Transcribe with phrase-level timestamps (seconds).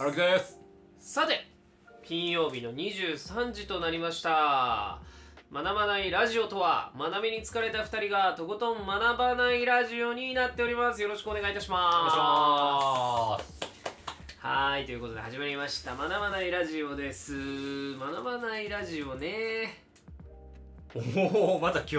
[0.00, 0.58] 荒木です
[0.98, 1.46] さて、
[2.02, 4.98] 金曜日の23時となりました。
[5.52, 11.02] 学ばないラジオとは、学びに疲れた2人がとことん学ばないラジオになっております。
[11.02, 14.38] よろしくお願いいたします。
[14.38, 15.94] はーい、ということで始まりました。
[15.94, 17.98] 学ばないラジオです。
[17.98, 19.84] 学ばないラジオね。
[20.94, 21.96] おおまた今日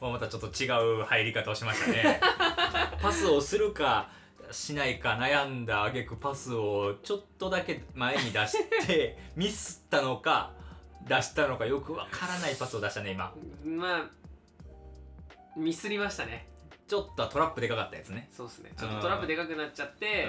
[0.00, 0.66] はまたちょっと違
[1.00, 2.20] う入り方をしましたね
[3.00, 4.10] パスをするか
[4.52, 10.52] しないか悩んだ挙句パスをちょっとだけ前に出して ミスったのか
[11.08, 13.32] 出したのかよくわからないパスを出したね今。
[13.64, 14.10] まあ、
[15.56, 16.48] ミスりましたね。
[16.88, 18.28] ちょっとトラップでかかったやつね。
[18.32, 18.72] そうですね。
[18.76, 20.26] ちょっとトラップでかくなっちゃって、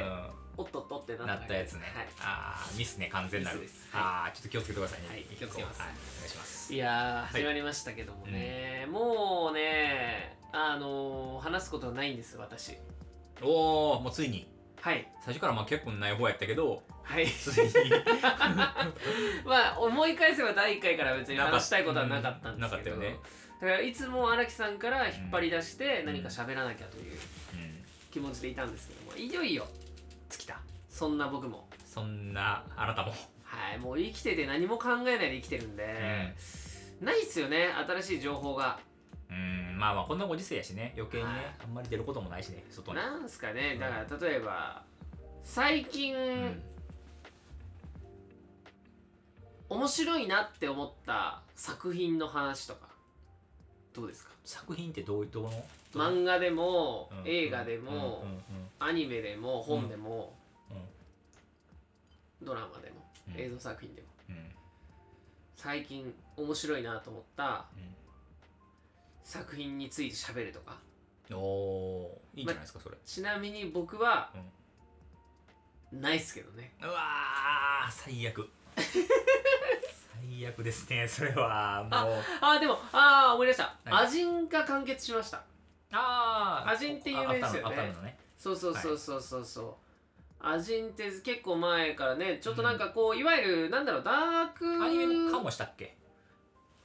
[0.57, 2.07] うおっとっとってなったやつね、はい。
[2.21, 3.61] ああミスね完全なる。
[3.61, 3.89] です。
[3.93, 5.07] ああちょっと気をつけてくださいね。
[5.09, 5.81] はい気をつけます。
[5.81, 6.73] はいお願いします。
[6.73, 12.77] いや始まりましたけどもね、もうねあのー話すことないんです私
[13.41, 14.47] おおもうついに。
[14.81, 15.07] はい。
[15.23, 17.27] 最初からまあ結構ない方やったけどはい。
[17.27, 17.71] ついに。
[19.45, 23.19] まあ思い返せば第1回から別に話したいことはなかったんですけど、うんなかったよね。
[23.61, 27.17] だからいつも荒木さんから引っ張り出して何か喋らなきゃといううん。
[28.11, 29.17] 気持ちでいたんですけども。
[29.17, 29.67] いよいよ
[30.29, 30.59] 尽きた。
[30.89, 31.67] そんな僕も。
[31.85, 33.13] そんなあなたも。
[33.43, 33.79] はい。
[33.79, 36.33] もう生きてて何も考えないで生きてるんで、
[37.01, 37.67] ないっすよね。
[37.87, 38.79] 新しい情報が。
[39.29, 40.93] うんまあまあこんなご時世やしね。
[40.97, 41.55] 余計にね、はい。
[41.63, 42.97] あんまり出ることもないしね外に。
[42.97, 43.71] なんすかね。
[43.73, 43.79] うん。
[43.79, 44.83] だから例えば
[45.43, 46.63] 最近、うん
[49.69, 52.87] 面白いなって思った作品の話とか
[53.93, 54.31] どうですか？
[54.45, 55.51] 作品ってどういうどの？
[55.93, 57.29] 漫画でも、うん。
[57.29, 58.41] 映画でうんも、うんうん。
[58.79, 60.37] アニメでも本でも、
[60.71, 62.45] うん。
[62.45, 63.41] ドラマでも、うん。
[63.41, 64.07] 映像作品でも。
[64.29, 64.35] うん。
[65.57, 67.96] 最近面白いなと思ったうん
[69.27, 70.77] 作品について喋るとか。
[71.33, 72.95] おおーいいんじゃないですかそれ。
[73.05, 74.31] ちなみに僕は、
[75.91, 76.73] ないっすけどね。
[76.81, 78.49] うわー最悪。
[78.77, 81.83] 最悪ですねそれは。
[81.83, 82.23] もう。
[82.39, 84.05] あーでもああ思い出した、はい。
[84.05, 85.43] アジンが完結しました。
[85.91, 87.61] あーアジンって有名ですよね。
[87.65, 88.17] ああったのあったのね。
[88.37, 89.45] そうそうそうそうそう。
[89.45, 89.75] そう、
[90.39, 95.97] アジンって結構前からねちょっとなんかこう、いわゆるなんだろうダークアニメかもしたっけ？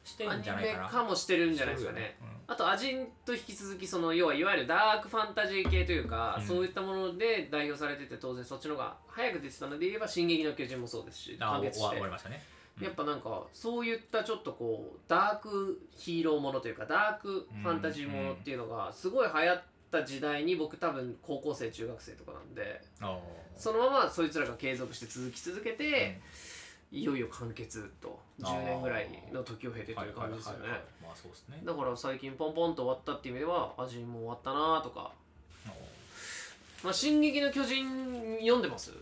[0.03, 0.89] してんアニメじゃないかな。
[0.89, 2.01] かもしてるんじゃないですかね。
[2.01, 6.47] してるよねあとアジンと引き続きその要はいわゆるダークファンタジー系というか、うん。
[6.47, 11.89] そういったもので代表されてて当然そっちの方が早く出てたので言えば「進撃の巨人」もそうですし完結して。
[11.89, 12.43] 終わりましたね。
[12.79, 12.85] うん。
[12.85, 23.19] やっぱなんかそういったちょっとこうダークヒーローものというかダークファンタジーものっていうのがすごい流行った時代に僕多分高校生中学生とかなんであー。
[23.57, 26.21] そのままそいつらが継続して続き続けて、
[26.93, 30.69] いよいよ完結と10年ぐらいの時を経てという感じですよね。
[31.65, 35.11] だから最近ポンポンと終わったっていう意味では味も終わったなとか
[36.85, 37.87] 「まあ、進撃の巨人」
[38.41, 38.93] 読んでます？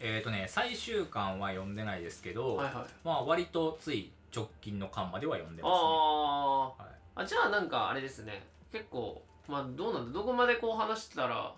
[0.00, 2.84] えっ、ー、とね最終巻は読んでないですけど、はいはい。
[3.04, 5.78] まあ割とつい直近の巻までは読んでますね。
[5.78, 7.20] あはい。
[7.20, 8.44] ーあじゃあなんかあれですね。
[8.72, 11.54] 結構まあどうなんだどこまでこう話してたら。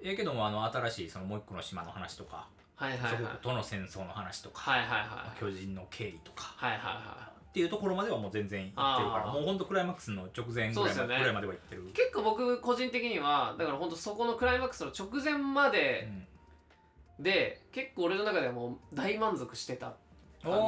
[0.00, 3.10] ええけどもあの新しいそのもう一個の島の話とか、はいはいはい。
[3.12, 6.54] そことの戦争の話とか、はいはいはい巨人の経緯とか。
[6.56, 11.32] はいはいはっていうところまではもう全然行ってるからもうほんとクライマックスの直前ぐらい,、ね。
[11.32, 17.22] までは行ってる、い結構僕個人的にはだから本当そこのクライマックスの直前まうで、ん。
[17.22, 19.94] で結構俺の中ではもう大満足してた
[20.42, 20.60] 感じあ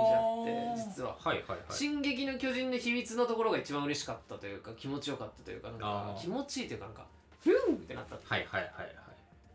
[0.42, 1.16] って実は。
[1.18, 1.58] はいはいはい。
[1.70, 7.06] 進撃の巨人の秘密のところが一番嬉しかったというか気持ちよかったというかなんか気持ちいいというかなんか
[7.40, 8.14] フンってなった。
[8.14, 8.96] はいはいはいはい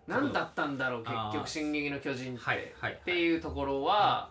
[0.08, 4.30] 何だったんだろう結局進撃の巨人って、はいはいっていうところは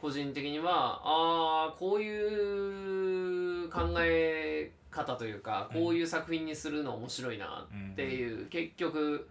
[0.00, 9.28] 個人的にはああこういう考え方というかこういう作品にするの面白いなっていう、結局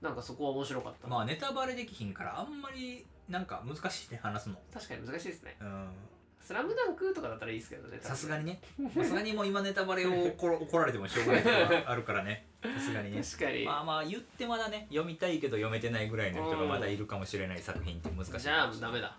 [0.00, 1.08] なんかそこは面白かった。
[1.08, 4.56] な、まあネタバレできひんからあんまりなんか難しいね話すの。
[4.72, 5.56] 確かに難しいですね。
[5.60, 5.88] うん
[6.42, 8.60] 「スラムダンクとかだったらいいですけどねさすがにね。
[8.94, 12.46] さすがにもう今ネタバレを怒ら怒られてもしょうがないところがあるからね。
[12.62, 13.22] さすがにね。
[13.22, 19.16] 確かに、まあまあ言ってまだね読みたいけど読めてないぐらいの人がまだいるかもしれない作品って難しいじゃあダメだ。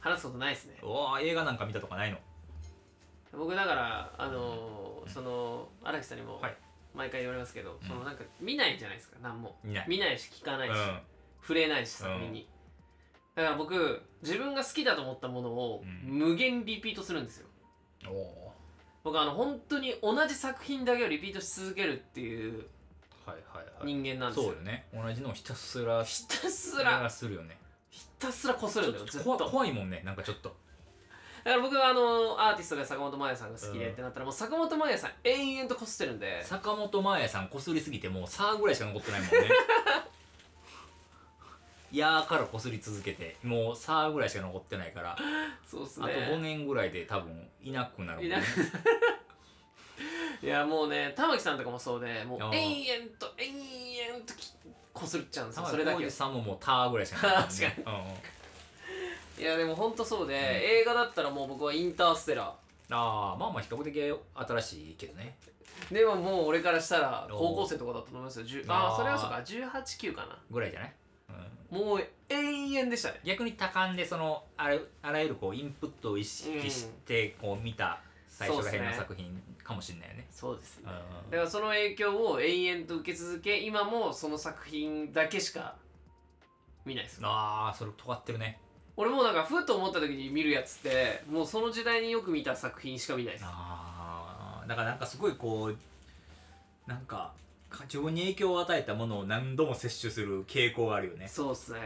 [0.00, 0.78] 話すことないですね。
[0.82, 2.18] おお映画なんか見たとかないの？
[3.32, 6.56] 僕だからあのーその荒木さんにもはい。
[6.94, 7.86] 毎回言われますけど、うん。
[7.86, 9.58] そのなんか見ないじゃないですか何も。
[9.62, 9.84] 見ない。
[9.86, 11.00] 見ないし聞かないし、うん。
[11.42, 12.48] 触れないし作品に、
[13.36, 16.18] だから僕自分が好きだと思ったものをうん。
[16.18, 17.46] 無限リピートするんですよ。
[18.08, 18.52] おお
[19.04, 22.64] 僕あの本当に同じ作品だけをリピートし続けるっていう
[23.24, 23.92] はいはいはい。
[23.94, 24.86] 人間なんですよ、そうよね。
[24.92, 27.08] 同じのをひたすらひたすら。
[27.10, 27.58] するよね。
[27.90, 29.52] ひたすらこするんだよちょっと怖ずっと。
[29.52, 30.56] 怖いもんねなんかちょっと。
[31.44, 36.42] だから僕はあのアーティストが坂本真綾さんが好きでうんってなったらもう坂本真綾さん延々とこすってるんで。
[36.44, 39.36] 坂本真綾さんこすりすぎてもうサーぐらいしか残ってないもんね。
[39.36, 39.40] い
[41.96, 45.16] やーからこすり続けてもうさーぐらいしか残ってないから、
[45.68, 48.44] そうっすあとね5年ぐらいで多分いなくなるもんいなく
[50.42, 52.54] いやもうね玉木さんとかもそうでもうあー。
[52.54, 54.52] 延々と延々とき
[54.92, 55.62] こすっちゃうんですよ。
[55.64, 55.98] 玉それだけ。
[55.98, 57.96] 木浩二さんももうターぐらいしかない確かに、
[59.38, 60.34] うん、いやでもほんとそうで、
[60.80, 62.54] 映画だったらもう僕はインターステラあ
[62.90, 65.36] あまあまあ比較的新しいけどね。
[65.90, 67.38] ーでももう俺からしたらおー。
[67.38, 68.46] 高校生とかだと思いますよ。
[68.46, 68.96] 10あーああ。
[68.96, 69.42] それはそうか。
[69.44, 70.38] 189かな。
[70.50, 70.94] ぐらいじゃない、うん、
[71.70, 73.20] もう永遠でしたね。
[73.24, 80.26] 逆に多感でそのあらあらゆるこうインプットを意識してこう見た最初らへんの作品かもしれないよね。
[80.30, 80.84] そうですね。
[80.86, 81.30] うん。
[81.30, 85.76] だからその影響を永遠と受け続け今もその作品だけしか
[86.84, 88.60] 見ないですああそれ尖ってるね。
[88.96, 93.44] 俺もなんかふと思った時に見るやつってもうその時代によく見た作品しか見ないです。
[93.46, 95.76] ああだからなんかすごいこう
[96.88, 97.32] なんかか
[97.84, 101.28] 自分に影響を与えたものを何度も摂取する傾向があるよね。
[101.28, 101.80] そうっすね。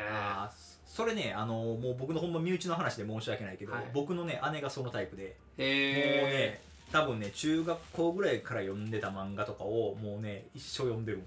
[0.87, 3.91] それねあのもう僕のほんま身内の話で申し訳ないけど、はい。
[3.95, 6.61] 僕のね姉がそのタイプで、もうへね
[6.91, 11.23] 多分ね中学校ぐらいから読んでた漫画とかをもうね一生読んでる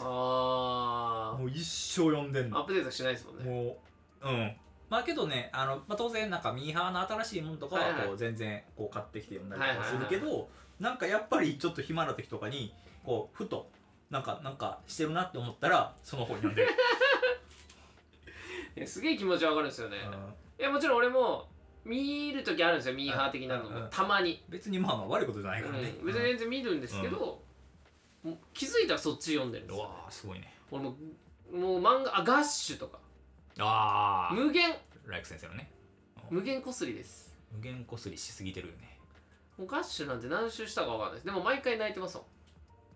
[0.00, 3.44] えはもう一生読んでんアップデートしないですもんね。
[3.44, 3.76] も
[4.22, 4.52] ううん。
[4.90, 8.06] まあけどねあの、まあ、当然なんかミーハーの新しいものとかははいはい。
[8.08, 10.48] こう全然こう買ってきて読んだりとかするけど、
[10.80, 12.74] なんかやっぱりちょっと暇な時とかに
[13.04, 13.68] こうふと
[14.10, 16.62] なんかなんかしてるなって思ったらその本読んで。
[16.62, 16.68] る、
[18.76, 20.12] いやすげえ気持ちわかるんですよね、うん。
[20.12, 21.48] いやもちろん俺も
[21.84, 23.70] 見る時あるんですよミーハー的なのも。
[23.70, 23.90] うんうん。
[23.90, 27.42] たまに、別にまあまあ悪いことじゃないからね、うん、別に全然見るんですけど、
[28.22, 30.54] もう気づいたらそっち読んでるんですよ、うわーすごいね。
[30.70, 30.96] 俺も
[31.52, 32.98] もう漫画あガッシュとか。
[33.58, 34.74] ああ無限。
[35.06, 35.70] ライク先生のね。
[36.30, 37.34] 無限こすりです。
[37.52, 38.98] 無限こすりしすぎてるよね。
[39.58, 41.26] もうガッシュなんて何周したかわかんないです。
[41.26, 42.26] でも毎回泣いてますもん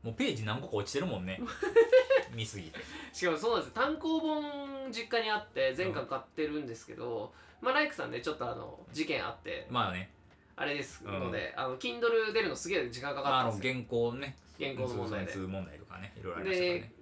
[0.02, 1.40] もうページ何個か落ちてるもんね。
[2.34, 2.78] 見すぎて。
[3.12, 10.12] しかもそうなんです単行本実家にあって全巻買ってるんですけど、まあライクさんねちょっとあの事件あってまあね。
[10.56, 13.72] あれですので、あの Kindle 出るのすげえ時間かかったんですよ。
[13.74, 14.36] 原稿ね。
[14.58, 15.32] 原稿の問題で。
[15.32, 16.92] そうそう問題とかねいろいろありましたね。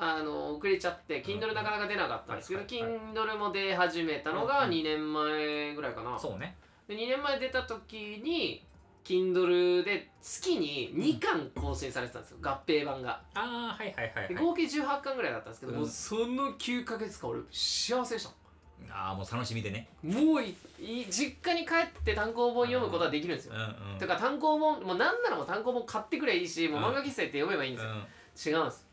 [0.00, 3.14] あの遅れちゃって Kindle なかなか出なかったんですけど、はいはいはい。
[3.14, 6.56] Kindle も出始めたのがうん2年前ぐらいかな、そうね。
[6.86, 8.64] で2年前出た時に
[9.08, 13.22] Kindle で月に2巻更新されてたんですよ、合併版が。
[13.34, 14.28] ああはいはいはいはい。
[14.28, 15.78] で合計18巻ぐらいだったんですけど、うん。
[15.78, 18.30] もうその9ヶ月間俺幸せでした。
[18.90, 19.88] ああもう楽しみでね。
[20.02, 23.98] もういい実家に帰って単行本読むことはできるんですよ、うんうん。
[23.98, 27.82] てか単行本もうなんならもう単行本買ってくればいいし、もう漫画喫茶行って読めばいいんで
[28.36, 28.86] すよ、違うんです。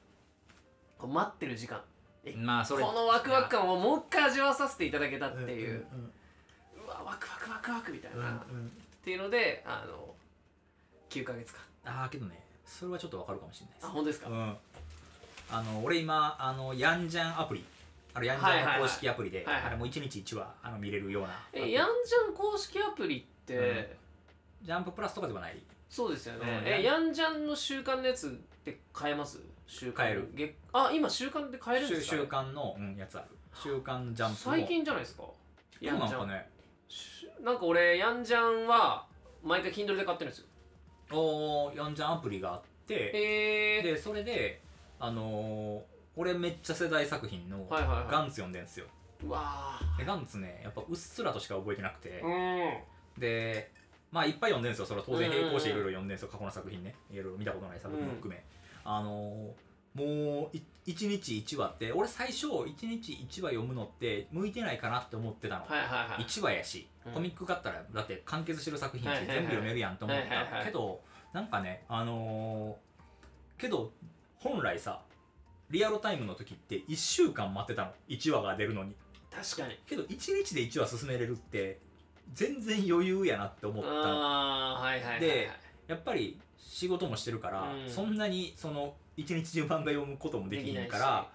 [0.97, 1.81] こう待ってる時間。
[2.25, 2.83] うんまあそれ。
[2.83, 6.11] このワクワク感をもう一回味わわさせていただけたっていう、ん
[6.85, 8.19] うわワクワクワクワクみたいな、っ
[8.49, 8.71] うんうん
[9.05, 10.13] ていうのであの
[11.09, 11.61] 9ヶ月間。
[11.85, 13.85] ああけどねそれはちょっとわかるかもしれないです。
[13.85, 14.57] あ本当ですか、うん。
[15.51, 17.63] あの俺今あのヤンジャンアプリ。
[18.13, 18.75] あのヤンジはいはいはい。
[18.75, 19.63] ャンの公式アプリで、はいはい。
[19.65, 24.65] あれもう1日1話あの見れるようなえヤンジャン公式アプリって、うん。
[24.65, 25.61] ジャンププラスとかではない。
[25.87, 27.45] そうですよね、うんえヤンジャン。
[27.47, 28.31] の週刊のやつっ
[28.63, 29.39] て買えます？
[29.67, 30.31] 週刊買える。
[30.35, 32.15] 月あ今週刊で買えるんですか？
[32.15, 33.27] 週週刊の、うん、やつある。
[33.63, 35.23] 週刊ジャンプの最近じゃないですか？
[35.23, 35.35] そ
[35.81, 36.49] うなんかね。
[36.87, 37.14] し
[37.45, 39.05] なんか俺ヤンジャンは
[39.43, 40.47] 毎回 Kindle で買ってるんですよ。
[41.11, 42.95] おーヤンジャンアプリがあって
[43.83, 44.61] でそれで
[44.99, 45.81] あのー
[46.17, 48.07] 俺めっちゃ世代作品のはいはいはい。
[48.11, 48.87] ガンツ読んでんすよ。
[49.23, 52.21] うわでガンツねやっぱうっすらとしか覚えてなくて。
[52.23, 53.21] ーうん。
[53.21, 53.69] で
[54.11, 55.29] まあいっぱい読んでんすよそれは当然。
[55.29, 55.45] うんうんうん。
[55.47, 56.95] 並行していろいろ読んでんすよ過去の作品ね。
[57.11, 58.43] いろいろ見たことない作品も含め、
[58.83, 59.51] あのー
[59.95, 66.23] もうい1日1話って俺最初1日1話読むのって向いてないかなって思ってたの、はいはいはい。
[66.23, 67.13] 1話やし、うん。
[67.13, 70.63] コミック買ったらだって完結してる作品全部読めるやんと思った。
[70.65, 71.01] けど
[71.33, 73.93] なんかねあのーけど
[74.37, 75.01] 本来さ
[75.69, 77.91] リアルタイムの時って1週間待ってたの。
[78.09, 78.95] 1話が出るのに。
[79.31, 79.79] 確かに。
[79.87, 80.07] けど1
[80.43, 81.79] 日で1話進めれるって
[82.33, 83.95] 全然余裕やなって思ったの。
[83.95, 85.19] ああはいはいはいはい。
[85.21, 85.49] で
[85.87, 87.89] やっぱり仕事もしてるから、うん。
[87.89, 91.27] そんなにその一日中漫画読むこともできひんから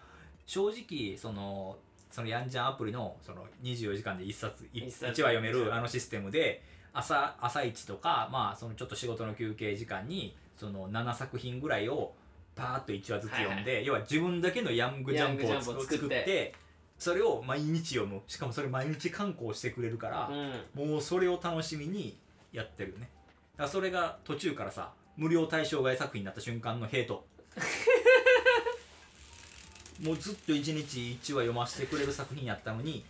[0.46, 1.76] 正直その
[2.10, 5.06] そのヤンジャンアプリのその24時間で1冊1一冊。
[5.22, 12.12] 話読めるあのシステムで朝朝一とかまあそのちょっと仕事の休憩時間にその7作品ぐらいを
[12.56, 16.54] パーッと1話ずつ読んで、要は自分だけのヤングジャンプを作って
[16.98, 18.20] それを毎日読む。
[18.26, 20.88] しかもそれ毎日観光してくれるから、うん。
[20.90, 22.18] もうそれを楽しみに
[22.52, 23.08] やってるよね。
[23.56, 27.24] だからそれが途中からさ無料対象外作品になった瞬間のヘイト
[30.00, 33.04] もうずっと1日1話読ませてくれる作品やったのに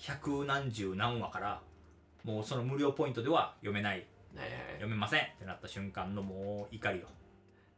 [0.00, 1.62] 百何十何話から
[2.24, 4.06] もうその無料ポイントでは読めない。
[4.36, 7.06] はいはい読めませんってなった瞬間のもう怒りよ。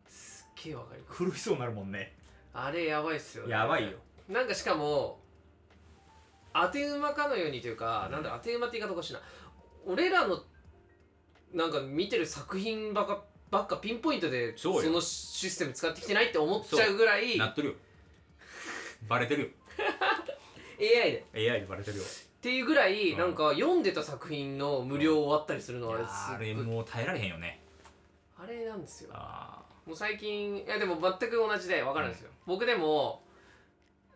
[0.06, 1.24] すっげえわかります。
[1.24, 2.14] 苦しそうになるもんね。
[2.52, 3.52] あれやばいっすよね。
[3.52, 3.98] やばいよ。
[4.28, 5.20] なんかしかも
[6.54, 9.20] 当て馬かのようにというか、なんだ当て馬って言い方おかしいな。
[9.86, 10.44] 俺らの
[11.52, 17.74] なんか見てる作品ばっかばっかピンポイントでそよそうのシステム使ってきてないって思っちゃうぐらいなってるよ。
[19.06, 19.48] バレてるよ。
[20.80, 21.50] AI で。
[21.50, 22.02] AI でバレてるよ。
[22.02, 22.06] っ
[22.40, 23.18] ていうぐらいうん。
[23.18, 26.06] なんか読んでた作品の無料終わったりするのはあれあ
[26.40, 27.60] れすっごいもう耐えられへんよね。
[28.38, 29.10] あれなんですよ。
[29.12, 33.22] あもう最近いやでも全く同じで分かるんですよ、僕でも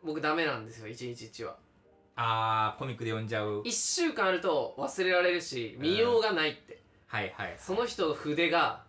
[0.03, 1.53] 僕ダメなんですよ1日1話。
[1.53, 1.55] ー
[2.17, 3.63] あーコミックで読んじゃう。
[3.65, 7.55] 1週間あると忘れられるし見ようがないって、はいはい。
[7.59, 8.86] その人の筆が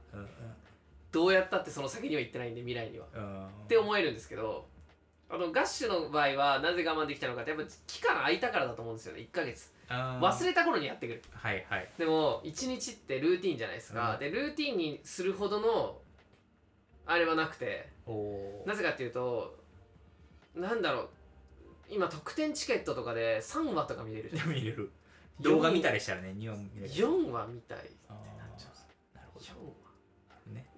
[1.17, 3.07] どうやったってその先には行ってないんで未来には。
[3.15, 4.67] うんって思えるんですけど
[5.29, 9.21] あのガッシュの場合はなぜ我慢できたのかってやっぱ期間空いたからだと思うんですよね。
[9.21, 9.71] 1ヶ月。
[9.89, 11.21] 忘れた頃にやってくる。
[11.33, 11.89] はいはい。
[11.97, 14.19] でも1日ってルーティンじゃないですか、うん。
[14.19, 15.97] でルーティンにするほどの
[17.07, 17.89] あれはなくて。
[18.65, 19.57] なぜかっていうと
[20.55, 21.09] なんだろう。
[21.89, 24.91] 今特典チケットとかで3話とか見れるじゃん見れる。
[25.41, 26.93] 動画見たりしたらね2話見れる。
[26.93, 29.15] 4話見たいってあなっーちゃう。
[29.15, 29.55] なるほ4話。
[29.55, 29.76] どね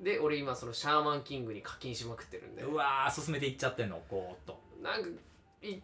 [0.01, 2.63] で俺今そのシャーマンキングに課金しまくってるんで。
[2.63, 4.59] うわー進めていっちゃってんのこーっと。
[4.81, 5.09] なんか
[5.61, 5.75] い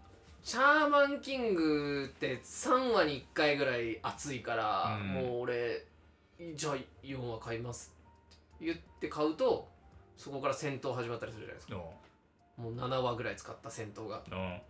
[0.43, 5.07] シャーマンキングって3話に1回ぐらい熱いから、うん。
[5.09, 5.85] もう俺
[6.55, 7.93] じゃあ4話買います
[8.55, 9.67] って言って買うと
[10.17, 11.75] そこから戦闘始まったりするじゃないですか。
[11.75, 14.21] もう7話ぐらい使った戦闘が。
[14.31, 14.61] うん。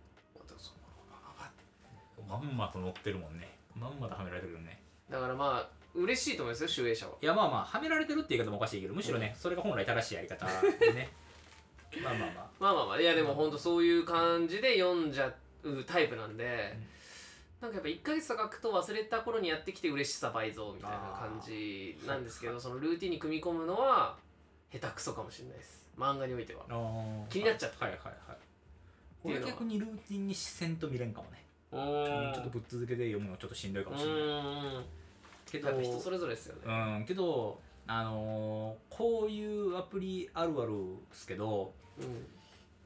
[2.28, 3.56] まんまと乗ってるもんね。
[3.78, 4.80] まんまとはめられてるよね。
[5.08, 7.12] だからまあ嬉しいと思いますよ集英社は。
[7.20, 10.46] いやまあまあはめられてるって言い方もおかしいけどむしろね、それが本来正しいやり方
[10.80, 11.10] でね。
[12.02, 12.46] まあまあまあ。
[12.58, 13.50] まあまあまあいやでもほん。
[13.50, 16.76] とそういう感じで読んじゃうタイプなんで、
[17.60, 24.16] なんかやっぱ1ヶ月とか空くと忘れた頃にやってきて嬉しさ倍増みたいな感じなんですけどそのルーティンに組み込むのは
[24.72, 25.86] 下手くそかもしれないです。
[25.96, 26.64] 漫画においては。
[27.30, 28.38] 気になっちゃったはいはいはい。
[29.24, 31.44] 俺逆にルーティンに視線と見れんかもね。
[31.72, 31.76] う
[32.34, 34.20] ちょっとぶっ続けで読むのちょっとしんどいかもしれない。
[34.20, 34.84] うん
[35.50, 36.62] けど人それぞれですよね。
[36.98, 40.72] うんけどあのーこういうアプリあるある
[41.10, 42.26] ですけどうん。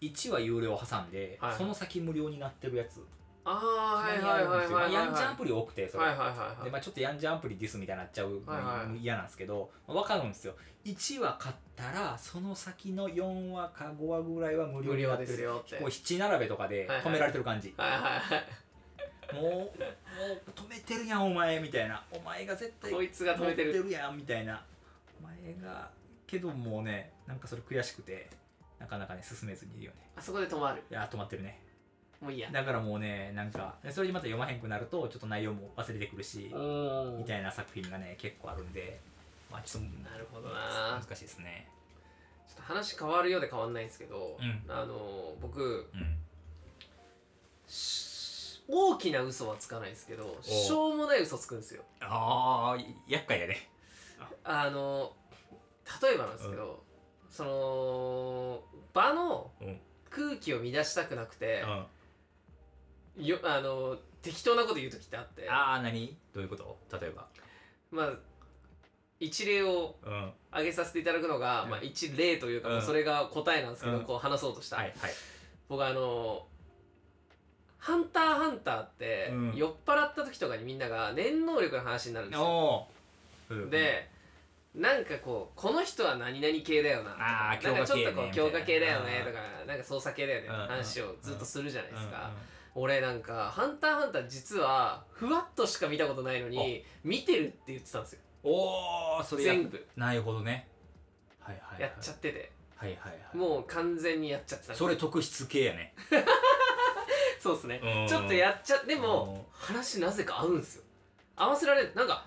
[0.01, 3.05] 1話有料挟んで、はいその先無料になってるやつ。
[3.45, 6.65] ああはいはいはいはいはいヤンジャンアプリ多くてそれ、はいはいはいはい。
[6.65, 10.55] でまあ、ちょっとヤンジャンアプリディスみたいになっちゃうのはいはい嫌なんですけど、まあ、分かるんですよ。
[10.85, 15.33] 1話買ったらその先の4話か5話ぐらいは無料無料でになってる。
[15.35, 15.77] すよって。
[15.77, 17.05] こう七並べとかではいはい。
[17.07, 18.47] 止められてる感じ、はいはいはい
[19.35, 19.71] もうも
[20.47, 22.03] う止めてるやんお前みたいな。
[22.11, 23.91] お前が絶対こいつが止めてる。
[23.91, 24.63] やんみたいな。
[25.21, 25.91] お前が
[26.27, 28.29] けどもうねなんかそれ悔しくて
[28.79, 30.11] なかなかね進めずにいるよね。
[30.17, 30.83] あそこで止まる。
[30.91, 31.61] いや止まってるね。
[32.21, 32.51] もういいや。
[32.51, 37.19] だからもうねなんかでそれでまた読まへんくなるとちょっと内容も忘れてくるしうん。
[37.19, 39.01] みたいな作品がね結構あるんで
[39.51, 41.01] まあちょっとなるほどな。
[41.01, 41.69] 難しいですね。
[42.49, 44.63] ちょっと話変わるようで変わんないんですけど、うん。
[44.69, 46.17] あの僕うん。
[47.67, 48.10] し
[48.73, 51.83] 大きな嘘はつかないですけどしょうもない嘘つくんですよ。
[52.01, 53.69] ああ厄介やね。
[54.45, 55.13] あの
[56.03, 56.83] 例えばなんですけど、
[57.31, 58.63] その
[58.93, 59.81] 場のうん。
[60.11, 61.65] 空気を乱したくなくて
[63.17, 63.25] う、ん。
[63.25, 65.49] よあの適当なこと言う時ってあって。
[65.49, 66.17] ああ何？
[66.35, 66.79] どういうこと？
[67.01, 67.27] 例えば。
[67.91, 68.13] まあ
[69.21, 70.13] 一例をうん。
[70.13, 71.71] はい挙げさせていただくのが、うん。
[71.71, 74.05] まあ、一例というか、それが答えなんですけど、うん。
[74.05, 74.95] こう話そうとした、はい。
[75.69, 76.49] 僕あの
[77.81, 79.53] 「ハンターハンター」って、うん。
[79.57, 82.87] 酔っ払った時とかにみんなが念能力の話になるんですよ。
[83.69, 84.09] で
[84.75, 90.69] なんかこうこの人は何々系だよなとかあーなんかちょっとこう強強化系化系だよねとかなんか操作系だよねうんうん。
[90.69, 92.31] 話をずっとするじゃないですか、
[92.77, 98.21] 俺なんか「ハンターハンター」実はふわっとしか見たことないのに見てるって言ってたんですよ。
[98.45, 99.87] おおそれや全部。
[99.97, 100.69] なるほどね。
[101.41, 101.83] はいはいはい。
[101.83, 102.53] やっちゃってて。
[102.77, 103.37] はいはいはい。
[103.37, 104.71] もう完全にやっちゃってた。
[104.71, 105.95] んですそれ特筆系やね
[107.41, 107.81] そうですね。
[107.83, 108.07] うん。
[108.07, 110.83] ちょっとやっちゃでも話なぜか合うんですよ。
[111.35, 112.25] 合わせられるなんか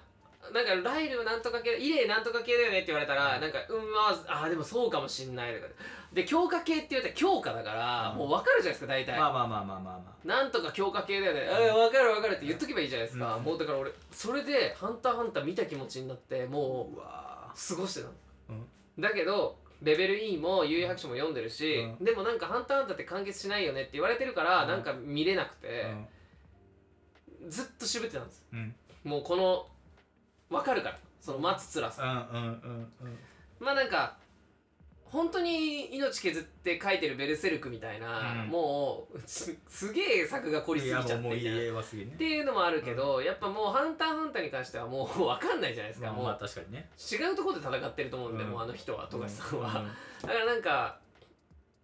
[0.51, 3.41] なんかライルなんとか系イレイなんとか系だよねって言われたら、うん。
[3.41, 5.67] なんかうんまああーでもそうかもしんないとか。
[6.12, 8.17] で強化系って言われたら強化だから、うん。
[8.17, 13.43] もう分かるじゃないですか大体、まあまあまあまあまあまなんとか強化系だよね、うん、分かる分かるって言っとけばいいじゃないですか、うん。
[13.43, 18.13] もうだから俺それで「ハンターハンター」見た気持ちになってもう過ごしてたの、
[18.50, 19.01] うん。
[19.01, 24.68] だけどレベル E も悠々白書も読んでるし、うでもなんか「ハンターハンター」って完結しないよねって言われてるから、うん。
[24.70, 25.94] なんか見れなくーて、
[27.50, 28.46] ずっと渋ってたんです。
[28.52, 28.60] うん。
[28.60, 29.68] うんもうこの
[30.50, 30.98] 分かるから。
[31.20, 32.28] その待つ辛さ。
[32.34, 33.18] うんうんうんうん。
[33.60, 34.18] まあなんか
[35.13, 38.50] 本当に命削って書いてるベルセルクみたいな、うん。
[38.50, 41.82] もうすすげえ作が凝りすぎちゃってみたいな。
[41.82, 41.84] っ
[42.17, 49.88] ていうのもあるけど、やっぱもう「ハンターハンター」に関してはもう分かんないじゃないですか、まあまあもう確かにね違うところで戦ってると思うんで、うんもうあの人は富樫さんは、うん。
[50.27, 51.00] だからなんか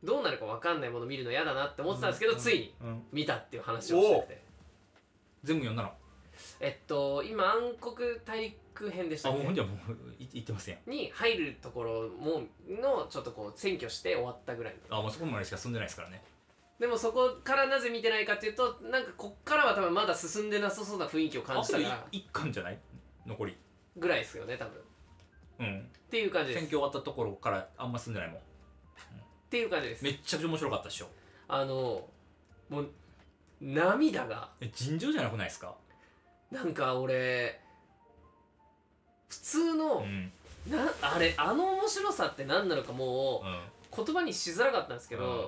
[0.03, 4.41] どうなるか分かんないもの見るの嫌だなって思ってたんですけど、うんついにうん見たっていう話をしたくて
[5.43, 5.93] 全部読んだの？
[6.59, 8.55] えっと今暗黒大陸
[8.87, 9.37] 編でしたっけ？
[9.37, 10.89] あもうほんじゃもうい言ってますやん。
[10.89, 16.21] に入るところものちょっとこう占拠して終わったぐらいあもうそこまでしか進んでないですからね。
[16.79, 22.07] でもそこからなぜ見てないかっていうとなんかこっからは多分まだ進んでなさそうな雰囲気を感じたから。
[22.11, 22.77] 一巻じゃない？
[23.25, 23.57] 残り。
[23.97, 24.73] ぐらいですよね多分。
[24.75, 24.81] っ
[25.59, 25.89] うん。
[26.09, 26.63] ていう感じです。
[26.65, 28.39] っ選挙終わったところからあんま進んでないもん。
[29.49, 30.03] ていう感じです。
[30.05, 31.07] めっちゃくちゃ面白かったっしょ。
[31.49, 32.07] あの
[32.69, 32.89] もう
[33.59, 34.51] 涙が。
[34.61, 35.75] え尋常じゃなくないですか？
[36.51, 37.59] なんか俺
[39.29, 40.31] 普通のう、ん。
[40.69, 45.47] なあれあの面白さって何なのかもうんう言葉にしづらかったんですけど、うん。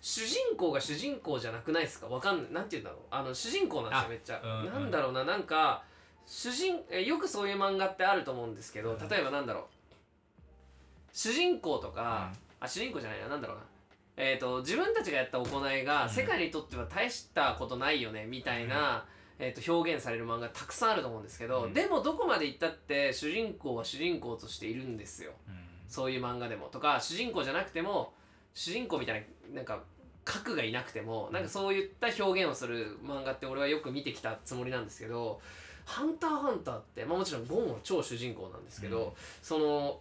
[0.00, 2.06] 主人公が主人公じゃなくないですか？
[2.06, 2.52] わかんない。
[2.52, 3.00] なんて言うんだろう？
[3.10, 4.72] あの主人公なんですよあめっちゃ、うんうん。
[4.72, 5.24] なんだろうな？
[5.24, 5.82] なんか
[6.26, 9.08] 主人えよくそういう漫画ってあると思うんですけどうん。
[9.08, 9.64] 例えばなんだろう？
[11.12, 13.28] 主人公とか、あ主人公じゃないな。
[13.28, 13.62] なんだろうな？
[14.16, 16.10] えー、と自分たちがやった行いがうん。
[16.10, 19.04] 世界にとっては大したことないよねみたいな、
[19.38, 21.74] えー、と表現される漫画たくさんあると思うんですけど、うん。
[21.74, 25.32] でもどこまで行ったって主人公は主人公としているんですよ。
[25.48, 25.54] うん。
[25.88, 26.68] そういう漫画でも。
[26.68, 28.12] とか主人公じゃなくても
[28.54, 29.82] 主人公みたいななんか
[30.24, 35.40] 核がいなくてもなんかそういった表現をする漫画って俺はよく見てきたつもりなんですけど
[35.84, 39.12] 「ハンターハンター」って、まあ、もちろんゴンは超主人公なんですけど、うん。
[39.42, 40.00] その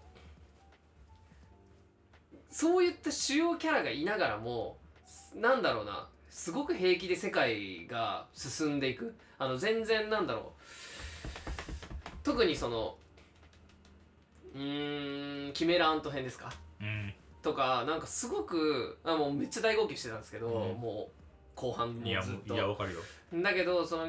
[2.51, 4.77] そういった主要キャラがいながらも
[5.35, 9.13] なんだろうなすごく平気で世界が進んでいく。
[9.37, 10.43] あの全然なんだろう。
[12.23, 12.95] 特にその
[14.55, 16.49] うーんキメラアント編ですか？
[16.79, 17.13] うん。
[17.43, 20.53] とかなんかすごくあもうめっちゃ大号泣してたんですけど、うん。
[20.79, 21.11] もう
[21.53, 22.53] 後半もいやもずっと。
[22.53, 22.99] ういやわかるよ。
[23.33, 24.07] だけどその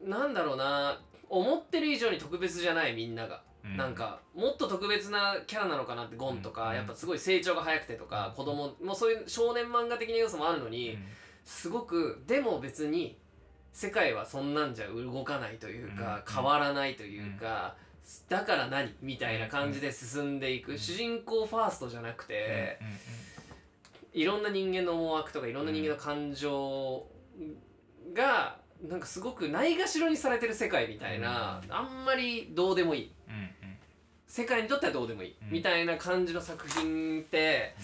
[0.00, 6.76] なんだろうな思ってる以上に特別じゃないみんなが、うなんかもっと特別なキャラなのかなってゴンとか、うん。
[6.76, 10.98] やっぱすごい成長が早くてとか、子供もうそういう少年漫画的な要素もあるのに、
[11.44, 13.18] すごくでも別に
[13.72, 16.34] 世界はそんなんじゃ動かないというか、うん。
[16.34, 17.76] 変わらないというか、
[18.28, 20.78] だから何みたいな感じで進んでいく、うん。
[20.78, 22.78] 主人公ファーストじゃなくて、
[24.12, 27.06] いろんな人間の思惑とかいろんな人間の感情
[28.12, 33.12] がなんかすごくないがしろにされてる世界みたいな、あんまりどうでもいい。
[34.26, 35.50] 世界にとってはどうでもいい、うん。
[35.50, 37.74] みたいな感じの作品って、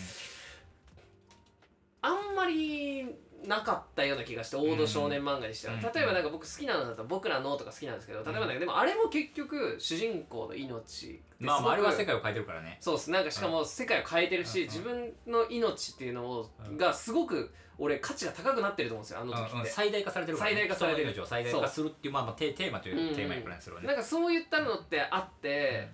[2.02, 3.06] あんまり
[3.46, 5.80] なかったような気がして王道少年漫画にしては、うん。
[5.80, 12.78] 例えばなんか僕好きなのだと「僕らの」とか好きなんですけど例えばなんかでもあれも結局主人公の命まあまああれは世界界を変えてるからね。
[12.80, 14.66] そうですなんかしかも世界を変えてるし、うん。
[14.66, 16.76] 自分の命っていうのを、うん。
[16.76, 20.56] がすごく俺価値が高くなってると思うんですよあの時って、最大化されてるからね。
[20.56, 21.08] 最大化されてる。
[21.10, 23.88] 命を最大化するっていうまあまあテテーマというテーマやからねそれはね。
[23.88, 25.88] なんかそういったのってあって、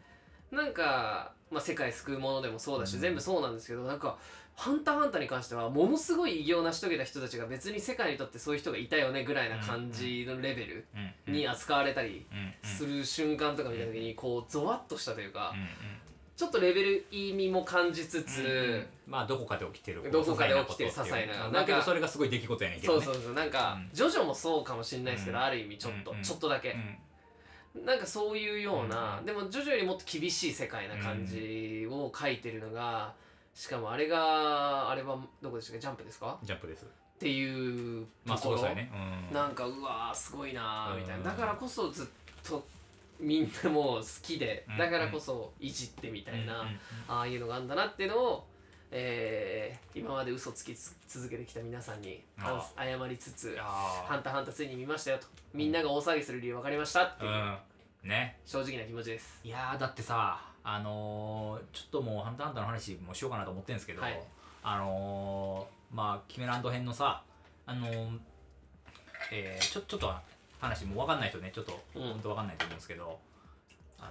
[0.50, 3.00] なんか、まあ、世界救うものでもそうだし、うん。
[3.00, 4.16] 全部そうなんですけどなんか
[4.56, 10.86] 「ハンターハンター」に関してはものすごい偉業を成し遂げた人たちが別に世界にとってそういう人がいたよねぐらいな感じのレベル
[11.26, 11.34] うん。
[11.34, 12.26] に扱われたり
[12.62, 15.54] する瞬間とか見た時にこうゾワッとしたというか
[16.36, 20.10] ちょっとレベル意味も感じつつ、まあどこかで起きてる。
[20.10, 23.04] どこかで起きてる些細なだけどそれがすごい出来事やねんけどね。
[23.04, 23.34] そうそうそう。
[23.34, 23.90] なんか、うん。
[23.92, 25.44] ジョジョもそうかもしれないですけど、うん。
[25.44, 26.22] ある意味ちょっと、うん。
[26.22, 26.76] ちょっとだけ、
[27.72, 29.26] なんかそういうような、うん。
[29.26, 33.14] でもジョジョよりもっと厳しい世界な感じを描いてるのが
[33.54, 35.80] しかもあれがあれはどこでしたっけ？
[35.80, 36.38] ジャンプですか？
[36.42, 36.84] ジャンプです。
[36.84, 36.88] っ
[37.18, 38.90] ていうまあそうそうやね。
[39.30, 39.34] うん。
[39.34, 41.22] なんかうわーすごいなーみたいな、うん。
[41.24, 42.06] だからこそずっ
[42.42, 42.66] と
[43.20, 44.76] みんなもう好きで、うん。
[44.76, 46.68] だからこそいじってみたいな、うん。
[46.68, 46.78] うん。
[47.08, 48.46] ああいうのがあんだなっていうのを、
[48.90, 55.28] えー今まで嘘つきつ続けてきた皆さんにあ謝りつつあハンターハンターついに見ましたよと。
[55.52, 57.56] みんなが大騒ぎする理由分かりましたっていう、ー
[58.02, 58.10] うん。
[58.10, 58.36] ね。
[58.44, 59.40] 正直な気持ちです。
[59.44, 64.20] いやーだってさあのー、ちょっともう「ハンターハンター」の話もしようかなと思ってるんですけど、はい。
[64.62, 67.22] あのー、まあキメランド編のさ
[67.66, 68.18] あのー、
[69.30, 70.12] えー、ちょちょっと
[70.58, 73.20] 話もう分かんない人ねちょっとうん本当分かんないと思うんですけど、
[73.98, 74.10] あの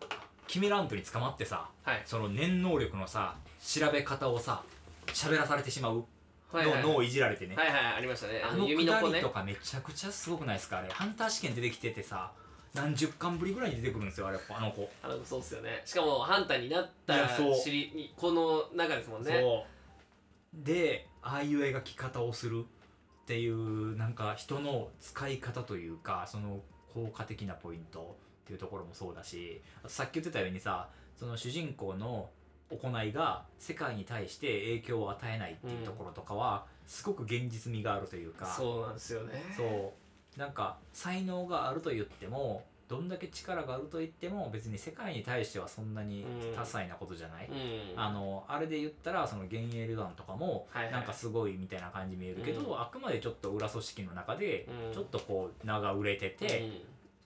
[0.00, 0.06] ー、
[0.48, 2.02] キメランドに捕まってさはい。
[2.04, 4.64] その念能力のさ調べ方をさ
[5.06, 6.04] 喋らされてしまう
[6.52, 8.42] の脳をいじられてね、はいはいありましたね。
[8.48, 9.20] あの弓の子ね。
[9.20, 10.78] とかめちゃくちゃすごくないですか？
[10.78, 12.32] あれハンター試験出てきててさ
[12.74, 15.82] 何十巻ぶりぐらいに出てくるんですよあれあの子、あのそうっすよね。
[15.84, 17.28] しかもハンターになった
[17.62, 19.64] 知りこの中ですもんね。
[20.52, 26.60] でああいう描き方をするっていうなんか人の使い方というかその
[26.92, 32.28] 効果的なポイントっていうところもそうだしあとさっき言ってたようにさその主人公の
[32.70, 38.46] 行いが世界に対して影響を与えないっていうところとかは、すごく現実味があるというか。
[38.46, 39.42] そうなんですよね。
[39.56, 40.03] そう
[40.36, 48.00] なんか才能があると言ってもどんだけ力があると言っても別に世界に対してはそんなに多彩なことじゃない、うん。
[48.00, 50.92] あのあれで言ったらその幻影旅団とかもはいはい。
[50.92, 52.80] なんかすごいみたいな感じに見えるけど、うん。
[52.80, 54.92] あくまでちょっと裏組織の中でうん。
[54.92, 56.70] ちょっとこう名が売れてて、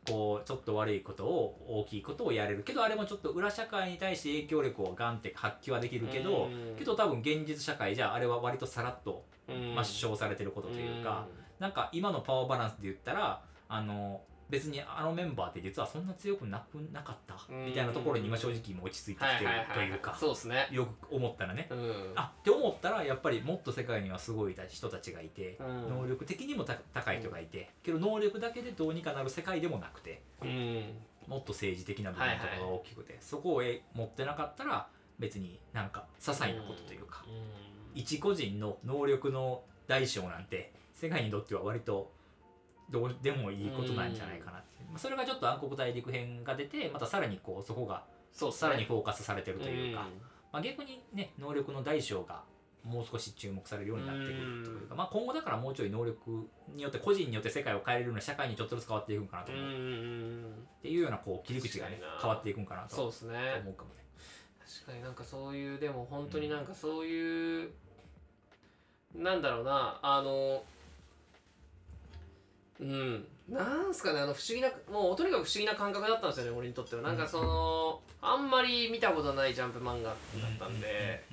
[0.06, 6.76] こうちょっと悪いことを大きいことをやれるけどあれもちょっと裏社会に対して影響力をガンって発揮はできるけど、うん。
[6.78, 9.54] けど多分現実社会じゃあれは割とさらっとうん。
[9.74, 11.26] 抹消されてることというか、
[11.58, 20.68] なんか今のパワーバランスで言ったらあの別にあのメンバーって実はそんな強くなくなかったうんみたいなところに今正直今落ち着いてきてるというかそうですね。
[20.70, 21.68] よく思ったらね。
[21.70, 22.12] うん。
[22.14, 25.88] あって思ったらやっぱりもっと世界にはすごい人たちがいて、うん。
[25.90, 30.82] 能力的にもた高い人がいて、けど能力だけでどうにかなる世界でもなくてうん。
[31.26, 37.22] もっと政治的な部分とかが大きくて、そこをえ持ってなかったら別になんか些細なことというか、
[37.94, 42.10] 一個人の能力の大小なんて世界にとっては割と
[42.90, 48.58] どうでもいいことなんじゃないかなって、まあそれがちょっと暗黒大陸編が出てまたさらにこうそこがそうっすね。
[48.60, 50.08] さらにフォーカスされてるというか、
[50.52, 52.42] まあ、逆にね能力の大小が
[52.84, 60.66] もう少し注目されるようになってくるというか、まあ、今後だからもうちょい能力によって個人によって世界を変えれるような社会にちょっとずつ変わっていくんかなとうん思う、っうん。
[60.82, 63.02] ていうようなこう切り口がね変わっていくんかなと。
[63.02, 63.62] 思そうですね。
[63.68, 64.04] うかもね。
[64.66, 67.70] 確かになんかそういうでも本当になんかそういう、
[69.14, 70.62] なんだろうなあの
[72.80, 73.26] うん。
[73.48, 77.02] なんすかねあの不思議なもうとにかく不思議な感覚だったんですよね俺にとっては。
[77.02, 80.16] なんかその、あんまり見たことないジャンプ漫画だっ
[80.58, 81.24] たんで。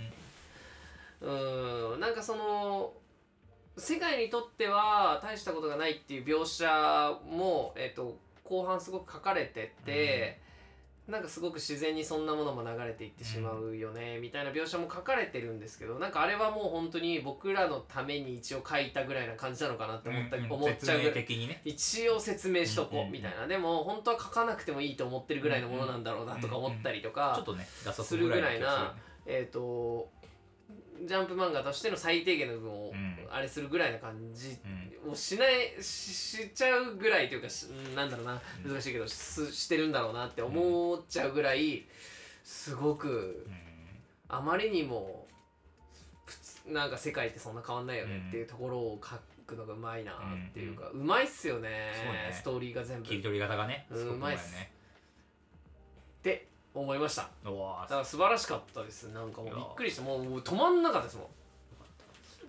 [1.21, 1.99] うん。
[1.99, 2.93] なんかその
[3.77, 6.65] 世界にとっては大したことがないっていう描写
[7.29, 10.39] も、えっと後半すごく書かれてて、
[11.07, 21.61] なんかすごく自然にそんなものも流れていってしまうよね、みたいな描写も書かれてるんですけどなんかあれはもう本当に僕らのために一応書いたぐらいな感じなのかなって思った、うんうん思っちゃうね。
[21.65, 30.09] 一応説明しとこうみたいな、でも本当は書かなくてもいいと思ってるぐらいのものなんだろうなとか思ったりとか、ちょっとね打足するぐらいなえっ、と
[31.03, 33.15] ジャンプ漫画としての最低限の部分をうん。
[33.31, 34.57] あれするぐらいな感じ
[35.05, 37.63] うんをしないししちゃうぐらいというかし
[37.95, 38.41] なんだろうな。
[38.65, 38.71] うん。
[38.71, 41.85] 難しいけどししてるんだろうなって思っちゃうぐらい
[42.43, 43.55] すごくうん
[44.27, 45.25] あまりにも
[46.67, 49.15] なんか世界ってそんな変わんないよねっていうところを書
[49.45, 52.31] くのがうまいなっていうか、うまいっすよねね。
[52.33, 53.03] ストーリーが全部。
[53.03, 54.71] っ切り取り方がねうまいようまいっね
[56.23, 57.29] て思いました。
[57.43, 57.51] だ
[57.87, 59.09] から素晴らしかったです。
[59.09, 61.27] なんかもうびっくりしてもうもう止まんなかったですもん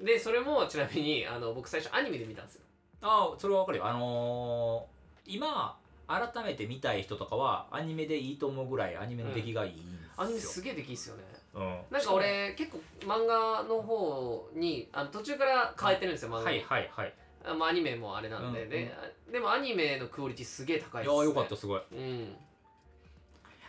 [0.02, 2.62] でそれもちなみにあの僕最初アニメで見たんですよ。
[3.02, 3.86] ああそれはわかるよ。
[3.86, 4.96] あのー
[5.28, 11.24] 今改めて見たい人とかはアニメでいいと思うぐらいアニメの出来がいいんですよ、アニメすげえできいっすよね。
[11.54, 11.80] うん。
[11.90, 17.14] なんか俺結構漫画の方にあの途中から変えてるんですよ漫画はいはいはい。
[17.44, 18.94] あまあ、アニメもあれなんで、うんで
[19.32, 21.80] でもアニメのクオリティすげえ高いいです、ね、やよかったすごい。
[21.92, 22.36] うん。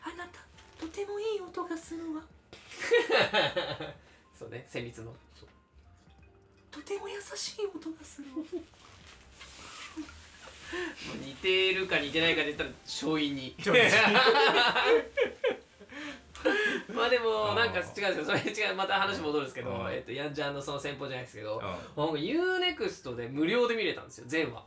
[0.04, 0.40] あなた
[0.80, 2.22] とてもいい音がするわ。
[4.38, 5.12] そうね旋律の
[6.78, 8.28] とても優しい音がする。
[8.30, 8.44] わ
[11.26, 13.56] 似てるか似てないかで言ったら勝因に。
[16.94, 19.92] まあでもなんか違うんですよそれ違うまた話戻るんですけど、うん。
[19.92, 21.76] えっと、ヤンジャンのその先方じゃないですけど、うん。
[21.96, 24.64] 僕 UNEXT で無料で見れたんですよ全話。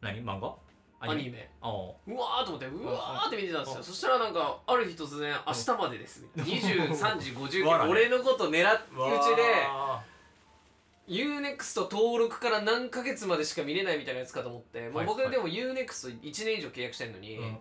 [0.00, 0.24] 何？
[0.24, 0.54] 漫画？
[1.00, 1.50] アニメ？
[1.60, 1.72] ああ。
[2.06, 3.78] うわーと思ってうわーって見てたんですよ。
[3.78, 3.84] うん。
[3.84, 6.88] そしたらなんかある日突然明日までですみたいな。
[6.88, 10.02] 23時59わらね俺のこと狙ってうちでわ
[11.10, 15.30] UNEXT 登録から何ヶ月までしか見れないみたいなやつかと思って、もう僕はい。
[15.30, 17.58] でも UNEXT1 年以上契約してんのに、うん。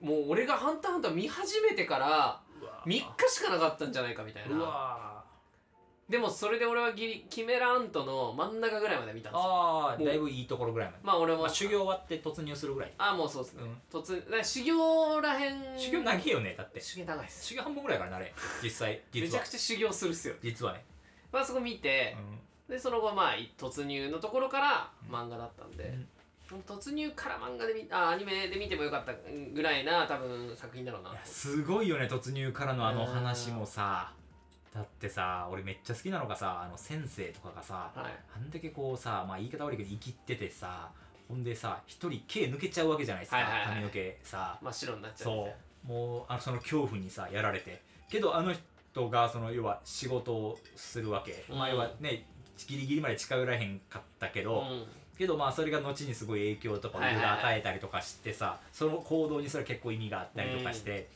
[0.00, 2.82] もう俺が「ハンターハンター」見始めてからうわ。
[2.84, 5.24] 3日しかなかったんじゃないかみたいうなわ。
[6.08, 9.50] でもそれで俺はギリキメラアントの真ん中ぐらいまで見たんですよ。
[9.50, 13.66] ああだいぶいいところぐらいまで、まあ俺も、まあ、修行終わって突入するぐらい、あもうそうですね、う
[13.98, 14.00] ん。
[14.00, 15.78] 突修行らへん。
[15.78, 16.80] 修行長いよねだって。
[16.82, 17.46] 修行長いっす。
[17.46, 19.42] 修行半分ぐらいからなあれ実際め実は。
[19.42, 20.34] ちゃくちゃ修行するっすよ。
[20.42, 20.84] 実はね、
[21.32, 26.06] まあそこ見てう、でその後まあ突入のところから漫画だったんで、ん。
[26.66, 29.12] 突入から漫画で見あアニメで見てもよかった
[29.54, 31.10] ぐらいな多分作品だろうな。
[31.24, 34.12] すごいよね突入からのあの話もさ。
[34.74, 38.12] だってさ俺めっちゃ好きなのがさあの先生とかがさはい。
[38.36, 40.90] あんだけこうさまあ言い方悪いけど生きっててさ
[41.28, 43.68] ほんでさ一人毛抜けちゃうわけじゃないですか、はいはいはい。
[43.68, 44.58] 髪の毛さ。
[44.62, 45.48] 真っ白になっちゃうそ
[45.86, 45.88] う。
[45.88, 47.82] もうあのその恐怖にさやられて。
[48.10, 48.52] けどあの
[48.92, 51.58] 人がその要は仕事をするわけ、うん。
[51.58, 52.26] まあ要はね
[52.66, 54.86] ギリギリまで近寄らへんかったけど、うん。
[55.16, 61.08] けどまあそれが後にすごい影響とかを与えたりとかしてさ、その行動にそれ結構意味があったりとかして、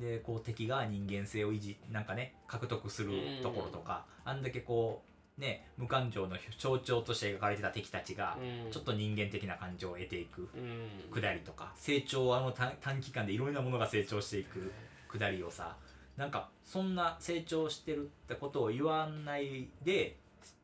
[0.00, 3.12] でこう敵が人間性を維持なんかね獲得する
[3.42, 5.02] ところとか、あんだけこ
[5.38, 8.72] うね無感情の象徴として描かれてた敵たちが、うん。
[8.72, 11.10] ちょっと人間的な感情を得ていくうん。
[11.12, 14.72] くだりとか成長をあの短短期間でいろんなものが成長していく
[15.08, 15.76] くだりをさ
[16.16, 20.16] なんかそんな成長してるってことを言わないで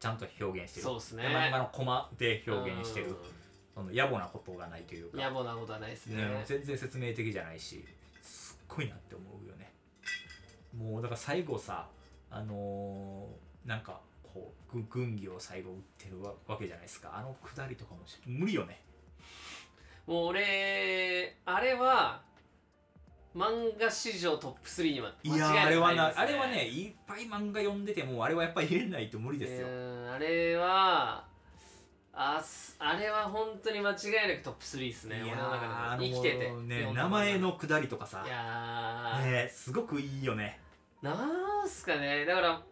[0.06, 0.84] ちゃんと表現してる。
[0.84, 1.24] そうっすね。
[1.24, 3.10] 漫画のコマで表現してる。
[3.10, 3.16] う
[3.74, 5.18] その野暮なことがないというか。
[5.18, 6.16] ん野暮なことはないですね。
[6.16, 7.84] ね全然説明的じゃないし
[8.22, 9.72] すっごいなって思うよね。
[10.76, 11.88] もうだから最後さ
[12.30, 17.10] あのーなんかこうぐ軍議を最後撃ってるわわけじゃないですか。
[17.14, 18.80] あのくだりとかもし無理よね。
[20.06, 22.22] もう俺あれは
[23.36, 31.24] 漫画史上トップ3にはい間違いなくやーあれはなあれはねいっぱい漫画読んでてもあれはやっぱり入れないと無理ですよ、うんあれは
[32.18, 35.16] あすあれは本当に間違いなくトップ3ですね。
[35.22, 36.12] いや俺の中ーでも。
[36.14, 36.50] 生きてて。
[36.62, 38.22] ね名前のくだりとかさ。
[38.26, 40.58] いやー、ねすごくいいよね。
[41.02, 41.12] な
[41.62, 42.24] んすかね。
[42.24, 42.62] だから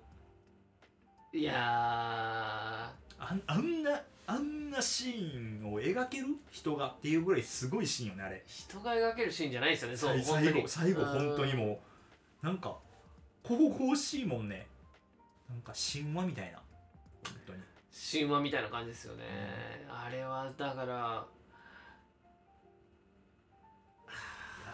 [1.35, 1.53] いや
[3.18, 4.00] あんあんな
[4.74, 8.37] なシーンを描ける人がっていうぐらいすごいシーンよねあれ。
[8.37, 10.68] ー人が描けるシーンじゃないですよねそう最本当に。
[10.68, 11.28] 最後最後うん。
[11.28, 11.80] 本当にも
[12.42, 12.46] う。
[12.46, 12.76] なんか
[13.46, 14.66] 神々しいもんね。
[15.48, 16.58] なんか神話みたいな。
[17.24, 17.58] 本当に。
[18.12, 19.24] 神話みたいな感じですよね、
[19.88, 21.24] あれはだから。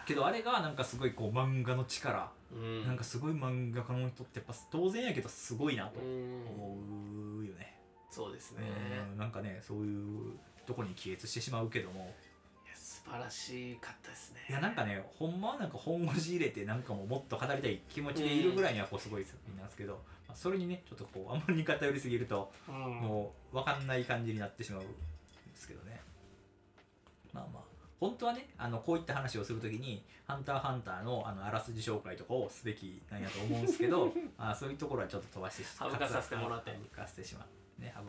[0.05, 2.87] けどあれがなんかすごいこう漫画の力、うん。
[2.87, 7.77] なんかすごい漫画家の人ってやっぱ当然やけどすごいなとうん思うよね、
[8.11, 8.63] そうですね、
[9.13, 10.33] うんなんかねそういう
[10.67, 12.13] とこに帰結してしまうけども。
[12.73, 14.45] 素晴らしかったですね。
[14.49, 19.93] いやなんかねほんまはなんか本腰入れてなんかもうもっと語りたい気持ちでいるぐらいにはこうすごい作品なんですけど、
[20.27, 22.75] まあ、それにねちょっとこうあんまりに偏りすぎるとうん。
[22.75, 24.91] もう分かんない感じになってしまうんで
[25.55, 25.99] すけどね。
[27.33, 27.71] まあまあ。
[27.99, 36.71] 本当はねあのこういった話をするときに「ハンターハンターの」あのあらすじ紹介とかをすべきなんやと思うんですけど あそういうところはちょっと飛ばして省かさせてもらって。
[36.71, 38.01] 省かせてしまうね省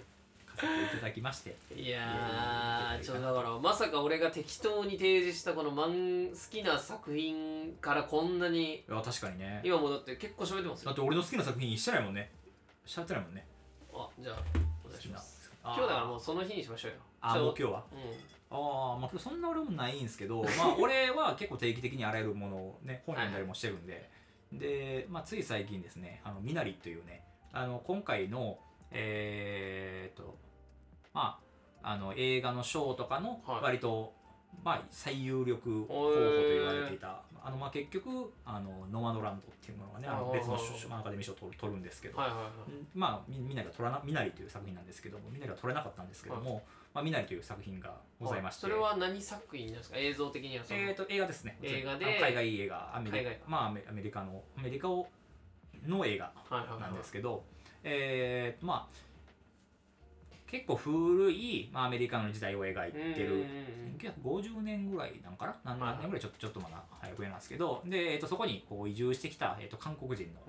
[0.55, 1.57] かせていただきまして。
[1.75, 9.61] いやーちょっとだからまさか俺が適当に提示したこのマン好きな作品からこんなにいや確かにね。
[9.65, 10.87] 今もだって結構喋ってますよ。
[10.87, 12.31] だって俺の好きな作品一緒ないもんね。
[12.87, 13.47] 喋ってないもんね。
[13.93, 14.37] あじゃあ
[14.85, 15.51] お願いします。
[15.65, 16.97] 今今日だからもうその日にしましょうよ。
[17.21, 17.85] あもう今日は？
[17.93, 17.99] うん。
[18.55, 24.11] ああまあそんな俺もないんですけどまあ俺は結構定期的にあらゆるものをね本読んだりもしてるんで、
[24.53, 27.23] で、まあ、つい最近ですね「あのミナリ」というね
[27.55, 28.59] あの今回の
[28.93, 30.37] えーっと
[31.13, 31.39] ま
[31.83, 33.63] ああの映画の賞とかのはい。
[33.63, 34.13] 割と、
[34.65, 42.19] まあ、最有力候補と言われていた、あのまあ、結局あのノマドランドっていうものがねあのはい別のアカデミー賞を取る取るんですけど、
[42.95, 46.63] まあみみなりが取らなみなりという作品なんですけどもみなりが取れなかったんですけども、
[46.95, 48.61] まあ、みなりという作品がございまして。
[48.61, 49.97] それは何作品ですか？
[49.99, 51.59] 映像的にはえー、と映画ですね。
[51.63, 52.21] 映画で。
[52.21, 53.31] 海外映画アメリカ。
[53.49, 55.09] まあアメリカのアメリカを
[55.85, 56.81] の映画はいはいはい。
[56.83, 57.43] なんですけど、
[57.85, 59.13] えーとまあ
[60.53, 63.27] 結構古い、まあ、アメリカの時代を描いてる。
[63.27, 70.41] うんうんうん1950年ぐらいなんかな何年ぐらいちょっとちょっとまだ早く上なんですけどで、えー、とそこにこう移住してきた、えー、と韓国人の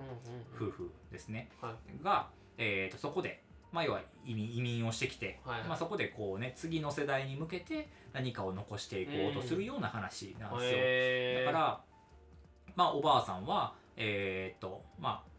[0.56, 2.04] 夫婦ですね、はい。
[2.04, 5.68] が、えー、とそこで、まあ、要は移民移民をしてきて、はいはい。
[5.68, 11.46] まあ、そこでこうね次の世代に向けて何かを残していこうとするような話なんですよ。
[11.46, 11.80] だから、
[12.74, 15.33] まあ、おばあさんは、えーっとまあ、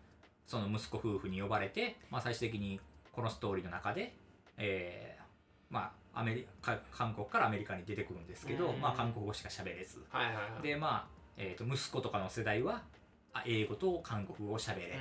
[0.46, 2.80] その息子夫婦に呼ばれて、まあ、最終的に
[3.12, 4.14] このストーリーの中で、
[4.58, 5.24] えー
[5.70, 8.80] まあ、アメリカ韓国からアメリカに出てくるんですけど、うん。
[8.80, 10.04] まあ、韓国語しか喋れず。
[10.10, 10.64] はいはいはい。
[10.64, 12.84] で、まあえー、と息子とかの世代は
[13.34, 14.98] あ英語と韓国語を喋れ、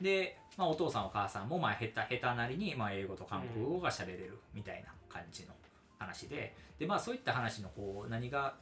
[0.00, 5.52] うで、まあ、お父さんお母さんもまあ下手下手なりにまあ英語と韓国語が喋れるみたいな感じの
[5.98, 6.54] 話で。
[6.78, 8.54] で、まあ、そういった話のこう何が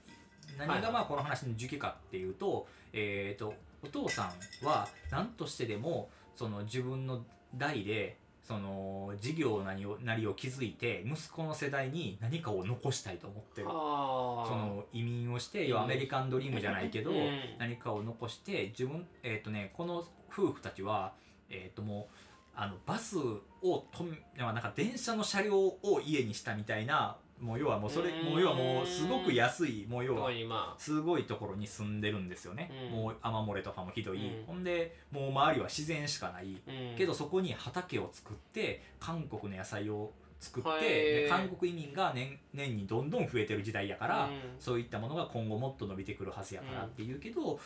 [0.59, 3.55] 何がまあこの話の時期かっていうと,、えー、と
[3.87, 13.71] お父さんは何としてでもその自分の代でその事業なりをなりを築いて息子の世代に何かを残したいと思ってんる。
[13.71, 21.13] その移民をして要はアメリカンドリームじゃないけど、うん何かを残して自分えっ、とねこの夫婦たちは
[21.51, 22.17] えっ、ともう
[22.55, 28.31] あのバスをとんなんか電車の車両を家にしたみたいなもう要はもうそれうん。
[28.31, 32.97] もう要はもうすごく安いもう要はすごいところに住んでるんですよね、うん。
[33.03, 34.47] もう雨漏れとかもひどい、うん。
[34.47, 36.97] ほんでもう周りは自然しかない、あ、うん。
[36.97, 44.31] けどそこに畑を作って韓国の野菜を作って、はいで韓国移民が年年にどんどん増えてる時代やから、うん。
[44.59, 47.59] そういったものが今後もっと伸びてくるはずやからっていうけど、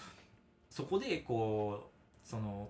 [0.69, 1.91] そこでこ
[2.25, 2.69] うその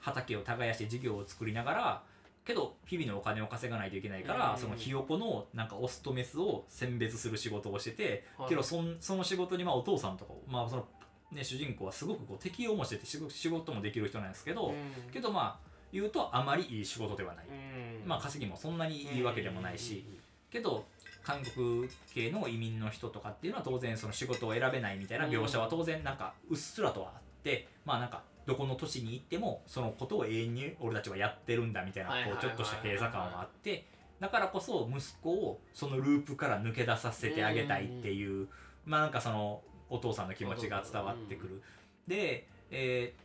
[0.00, 2.02] 畑を耕して事業を作りながら
[2.44, 4.58] けど日々のお金を稼がないといけないから、うん。
[4.58, 8.48] そのひよこのなんかオスとメスを選別する仕事をしてて、はい。
[8.48, 10.86] けどそんその仕事にまあお父さんとか、まあその
[11.30, 15.12] ね、主人公はすごくこう適応もしてて仕事もできる人なんですけど、うん。
[15.12, 18.08] けどまあ言うとあまりいい仕事ではない、うん。
[18.08, 20.04] まあ稼ぎもそんなにいいわけでもないし、
[20.50, 20.84] けど
[21.22, 33.86] 韓国系の移民の人とかっていうのは当然その仕事を選べないみたいな描写は当然なんかうっすらとはあってまあなんかどこの都市に行ってもそのことを永遠に俺たちはやってるんだみたいなこうちょっとした閉鎖感はあって
[34.20, 38.48] だからこそ息子をそのループから抜け出させてあげたいっていう
[38.84, 41.62] まあなんかそのお父さんの気持ちが伝わってくる。
[42.06, 43.22] で、えー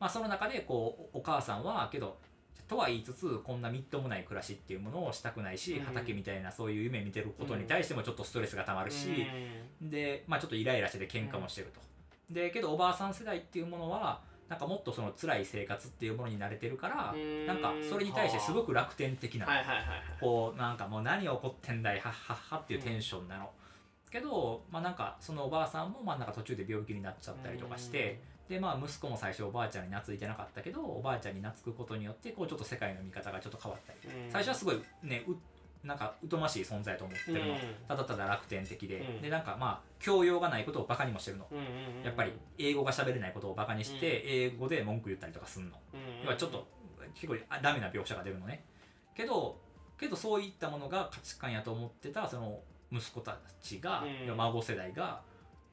[0.00, 2.18] まあ、その中でこうお母さんはけど
[2.68, 5.84] とは言いつつこんなみっともない暮らしっていうものをしたくないし、うん。
[5.84, 9.26] 畑みたいなそういう夢見てることに対してもちょっとストレスがたまるし、
[9.82, 11.80] で、まあ、ちょっとイライラしてて喧嘩もしてると。
[12.30, 17.14] でけどおばあさん世代っていうものはなんかもっとその辛い生活っていうものに慣れてるから、
[17.46, 19.46] なんかそれに対してすごく楽天的な、
[20.20, 23.50] こうなんかもう何起こってんだいはっはっはっていうテンションなの。
[24.10, 34.30] けど、まあ、なんかそのおばあさんもまあなんか途中で病気になっちゃったりとかして、でまあ息子も最初おばあちゃんに懐いてなかったけどおばあちゃんに懐くことによってこうちょっと世界の見方がちょっと変わったりうん。
[34.30, 35.32] 最初はすごいねう
[35.84, 37.58] なんか疎ましい存在と思ってるの、うん。
[37.86, 39.22] ただただ楽天的で、うん。
[39.22, 41.68] でなんかまあ教養がないことをバカにもしてるの、うんうんう
[42.00, 42.04] ん。
[42.04, 46.24] やっぱり英語が喋れないことをバカにして、英語で文句言ったりとかすんの、うん。
[46.24, 46.66] 要はちょっと
[47.14, 48.64] 結構あダメな描写が出るのね。
[49.14, 49.60] けど
[49.98, 54.36] けどそういったものが価値観やと思ってたその息子たちが、うん。
[54.36, 55.20] 孫世代が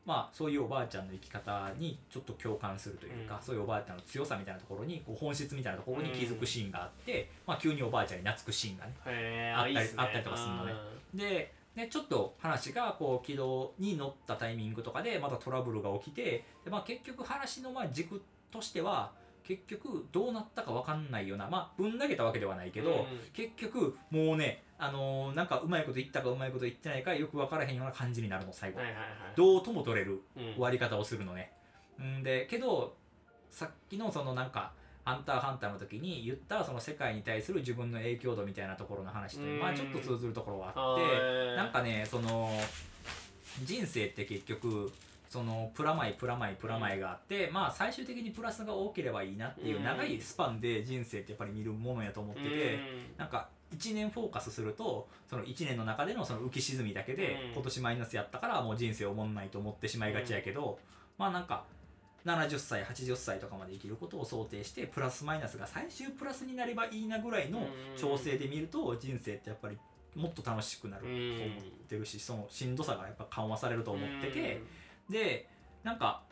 [0.06, 3.42] まあそういうおばあちゃんの生き方にちょっと共感するというか、うん。
[3.44, 9.94] そういうおばあちゃんの強さみたいなところにこう本質みたいなところに気づくシーンがあって、まあ、急におばあちゃんに懐くシーンがねあったりね。
[9.96, 10.74] あったりとかするのね
[11.14, 19.12] ででちょっと話がこう軌道に乗ったタイミングとかでまたトラブルが起きてで、まあ、結局話のまあ軸としては
[19.44, 23.06] 結局どうなったか分かんないようなまあぶん投げたわけではないけど、うん。
[23.34, 29.08] 結局もうねあのーなんかうまいこと言ったかうまいこと言ってないかよく分からへんような感じになるの最後、はいはいはい。
[29.36, 30.44] どうとも取れるうん。
[30.54, 31.52] 終わり方をするのね。
[32.02, 32.96] んでけど
[33.50, 34.72] さっきのそのなんか
[35.04, 39.60] 「ハンターハンター」の時に言ったその世界に対する自分の影響度みたいなところの話と、うん。
[39.60, 42.50] まあちょっと通ずるところはああってーなんかねその
[43.64, 44.92] 人生って結局
[45.32, 49.84] そのプラマイプラマイプラマイがあって、まあ最終的にプラスが多ければいいなっていううん。
[49.86, 52.80] 長いスパンで人生ってやっぱり見るものやと思ってて、
[53.18, 57.54] なんか1年フォーカスするとその1年の中でのその浮き沈みだけで、うん。
[57.54, 60.80] 今年マイナスやったからもう人生おもんないと思ってしまいがちやけど、
[61.18, 61.64] まあなんか
[62.26, 67.66] 70歳80歳とかまで生きることを想定してプラスマイナスが最終プラスになればいいなぐらいの
[67.96, 69.78] 調整で見ると人生ってやっぱり
[70.14, 71.18] もっと楽しくなると思っ
[71.88, 74.62] てるしそのしんどさがやっぱ緩和されると思ってて。
[75.12, 75.48] で
[75.84, 76.24] なんか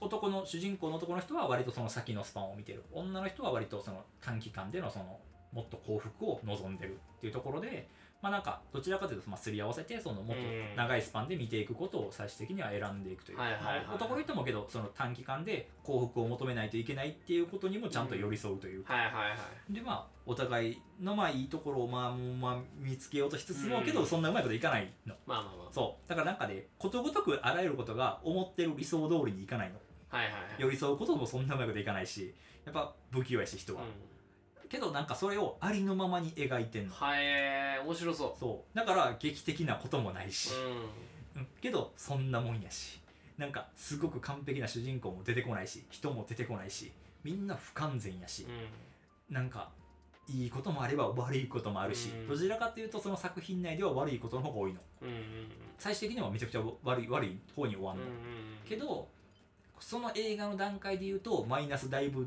[0.00, 2.84] 男の主人公の男の人は割とその先のスパンを見てる。
[2.92, 5.18] 女の人は割とその短期間でのその
[5.52, 7.88] もっと幸福を望んでるっていうところで
[8.22, 10.42] まあなんかどちらかというとまあすり合わせてそのもっと
[10.76, 13.84] 長いスパンで見ていくことを最終的には選んでいくというか、はいはいはい。
[13.84, 18.84] まあ男の人もけどその短期間で幸福を求めないといけないっていうことにもちゃんと寄り添うという。
[18.84, 19.36] か、はいはいは
[19.68, 19.72] い。
[19.72, 23.84] でまあお互いのまあいいところをまあまあ見つけようとしつつも、うん。
[23.84, 25.16] けどそんなうまいこといかないの。
[25.26, 26.08] まあまあまそう。
[26.08, 29.80] だからなんかねことごとくあらゆることが思ってる理想通りにいかないの。
[30.12, 30.42] あはいはいはい。
[30.58, 32.32] 寄り添うこともそんなうまいこといかないし
[32.64, 34.11] やっぱ不器用やし人は、うん
[34.72, 36.94] けどなんかそれをありのままに描いてんの。
[36.94, 38.76] はい面白そそう。
[38.76, 40.54] だから劇的なこともないし。
[40.54, 40.58] う、
[41.36, 41.42] うん。
[41.42, 42.98] うんけどそんなもんやし。
[43.36, 45.84] なんかすごく完璧な主人公も出てこないし。
[45.90, 46.90] 人も出てこないし。
[47.22, 48.46] みんな不完全やし、
[49.30, 49.70] なんか
[50.26, 52.28] いいこともあれば悪いこともあるし、うん。
[52.28, 54.80] どちらかというとその作品内では悪いことの方が多いの。
[55.02, 55.22] うんうんうん。
[55.78, 58.16] 最終的にはめちゃくちゃ悪い悪い方に終わんの、うんうん
[58.66, 59.06] けど
[59.80, 62.26] その映画の段階で言うとマイナスだいぶ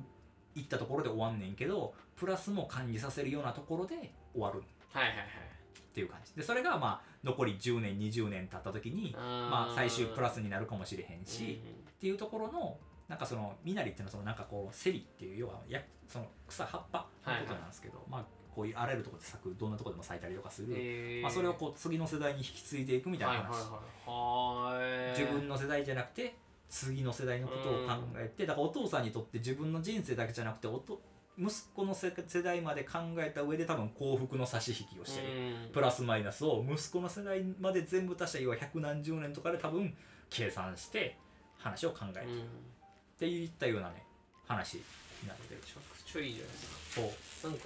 [0.55, 4.63] いったところで終わんねんけどプラスも感じさせるようなところで終わる。
[4.89, 5.25] はいはいはい。
[5.25, 6.33] っていう感じ。
[6.35, 21.21] でそれがまあ残り10年20年経った時にまあ最終プラスになるかもしれへんし、っていうところのなんかその身なりっていうのはそのなんかこうセリっていう要はやその草葉っぱのことなんですけど、まあこういうあらゆるところで咲くどんなところでも咲いたりとかする、えー。
[21.21, 23.61] まあ、それをこう次の世代に引き継いでいくみたいな話、はい
[24.07, 25.19] はいはいはい。
[25.19, 26.35] 自分の世代じゃなくて
[26.69, 31.01] 次の世代のことを考えて、だからお父さんにとって自分の人生だけじゃなくておと
[31.37, 35.27] 息子の世世代まで考えた上で多分幸福の差し引きをしてる、
[35.65, 35.71] うん。
[35.71, 38.39] プラスマイナスを息子の世代まで全部足した。
[38.39, 39.93] 要は百何十年とかで多分
[40.29, 41.17] 計算して
[41.57, 44.03] 話を考える、っていったようなね
[44.47, 44.83] 話に
[45.27, 47.01] なってるちゃくちゃいいじゃないですか。
[47.41, 47.51] そう。
[47.51, 47.65] なんか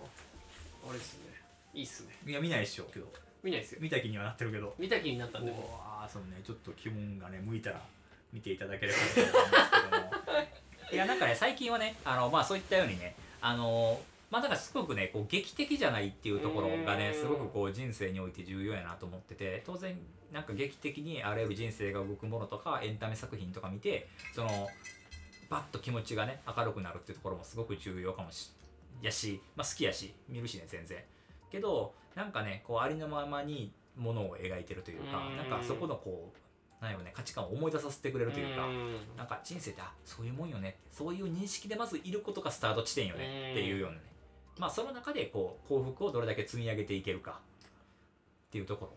[0.00, 1.20] ああれですね。
[1.74, 2.18] いいっすね。
[2.26, 3.06] いや見ないでしょうけど。
[3.42, 3.78] 見ないですよ。
[3.80, 4.74] 見た気にはなってるけど。
[4.78, 5.50] 見た気になったんで。
[5.50, 6.40] うもわーそのね。
[6.44, 7.82] ちょっと気分がね向いたら
[8.32, 10.21] 見ていただければと思うんですけども
[10.92, 13.98] いやなんかね最近はねあのまあそういったようにねあの
[14.30, 17.20] まあだからすごくねこう劇的じゃないっていうところがねうん。
[17.20, 19.96] すごくこう人生において重要やなと思ってて当然
[20.32, 24.68] なんか劇的にあらゆる人生が動くものとかエンタメ作品とか見てその
[25.48, 28.50] バッと気持ちがね明るくなるっていうところもすごく重要かもし
[29.02, 30.98] やし、まあ、好きやし見るしね全然。
[31.50, 35.36] けどなんかねこうありのままにものを描いてるというかうん。
[35.36, 36.38] なんかそこのこう
[36.82, 37.12] なんやろね。
[37.14, 38.66] 価値観を思い出させてくれるというか。
[38.66, 39.16] ん。
[39.16, 40.76] なんか人生ってあそういうもんよね。
[40.90, 43.52] そういう認識でまずいることがスタート地点よね。
[43.52, 44.02] っていうようなね。
[44.58, 47.40] まあその中でこう幸福をどれだけ積み上げていけるか。
[48.48, 48.92] っていうところ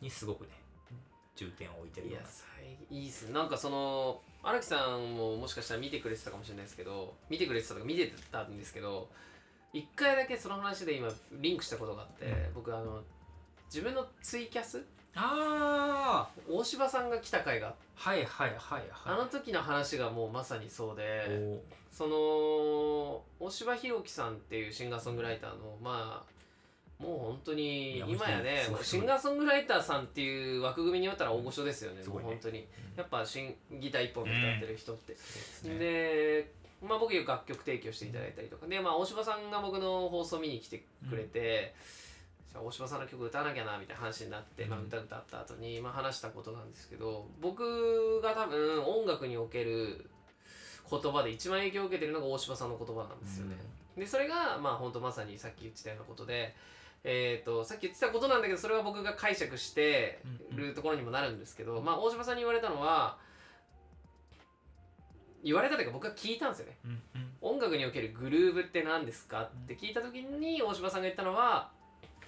[0.00, 0.50] にすごくね
[1.36, 2.28] 重点を置いてるような。
[2.28, 3.34] 最いいっすね。
[3.34, 9.08] なんかその荒木さんももしかしたら見てくれてたかもしれないですけど見てくれてたとか見てたんですけど
[9.72, 11.08] 一回だけその話で今
[11.40, 12.54] リンクしたことがあって、うん。
[12.54, 13.02] 僕あの
[13.66, 14.84] 自分のツイキャス
[15.14, 18.82] ああ大柴さんが来た回がはいはいはいはい。
[19.04, 21.60] あの時の話がもうまさにそうでお
[21.94, 22.16] その
[23.38, 32.06] 大柴弘樹さんっていうシンガーソングライターのまあもう本当に今やねシンガーソングライターさんっていう枠組みによったら大御所ですよね、ね。
[32.06, 32.66] もう本当に。
[32.96, 35.16] やっぱシンギター一本で歌ってる人って、
[35.68, 35.78] ね。
[35.78, 36.50] で、
[36.86, 38.66] まあ、僕よく楽曲提供していただいたりとか。
[38.66, 41.74] で、まあ、大柴さんが僕の放送見に来てくれて、
[42.52, 50.06] じゃあ大柴さんの曲歌わなきゃなみたいな話になって、まあ、うん歌歌った後にまあ話したことなんですけど僕が多分音楽における
[50.90, 53.56] 言葉で一番影響を受けてるのが大柴さんの言葉なんですよね。
[53.96, 56.54] でそれがまあ本当まさにさっき言ってたようなことで、
[57.04, 60.20] えー、とさっき言ってたことなんだけどそれは僕が解釈して
[60.54, 63.18] るところにもなるんですけど、まあ、大島さんに言われたのは
[65.42, 66.78] 言われたというか僕が聞いたんですよね。
[66.84, 67.32] うんうん。
[67.40, 71.70] 音楽におけるグルーブって何ですかって聞いた時に大島さんが言ったのは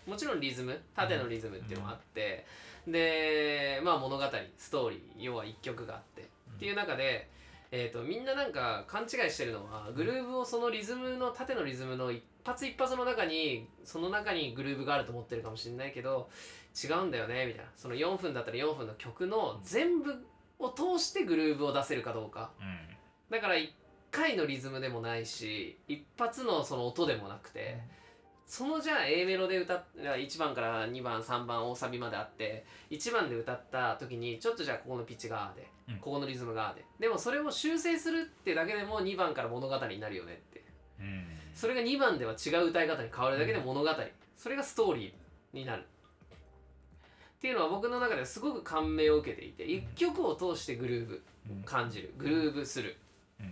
[0.06, 2.46] もちろんリズム縦のリズムっていうのがあって、
[2.86, 4.24] でまあ物語
[4.56, 6.24] ストーリー要は一曲があって、っ
[6.58, 7.30] ていう中で、
[7.70, 16.28] えー、とみんななんか勘違いしてるのはグルーブをそのリズムの縦のリズムの一発一発の中にその中にグルーブがあると思ってるかもしれないけど
[16.82, 17.70] 違うんだよねみたいな。
[17.74, 20.26] その4分だったら4分の曲の全部
[20.58, 22.50] を通してグルーブを出せるかどうか。
[22.60, 22.94] うん。
[23.30, 23.70] だから1
[24.10, 27.80] 回のリズムでもないし一発のその音でもなくて
[28.46, 35.96] そのじゃあ A メロで歌っ1番から2番3番大サビまであって1番で歌った時にちょっとじゃあここのピッチがああで、うん。
[35.96, 36.84] ここのリズムがああで。
[37.00, 40.64] でもそれを修正するってだけでも2番から物語になるよねって。
[41.00, 41.26] うん。
[41.54, 43.88] それが2番では違う歌い方に変わるだけで物語、
[44.36, 45.82] それがストーリーになる。
[45.82, 45.84] っ
[47.40, 51.62] ていうのは僕の中ではすごく感銘を受けていて1曲を通してグルーブうん。
[51.62, 52.12] 感じる。
[52.18, 52.96] グルーブする。
[53.40, 53.46] うん。
[53.46, 53.50] っ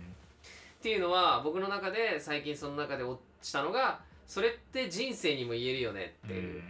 [0.81, 3.99] ていうのは僕の中で最近その中で落ちたのが
[4.33, 6.63] それって人生にも言えるよねっていう、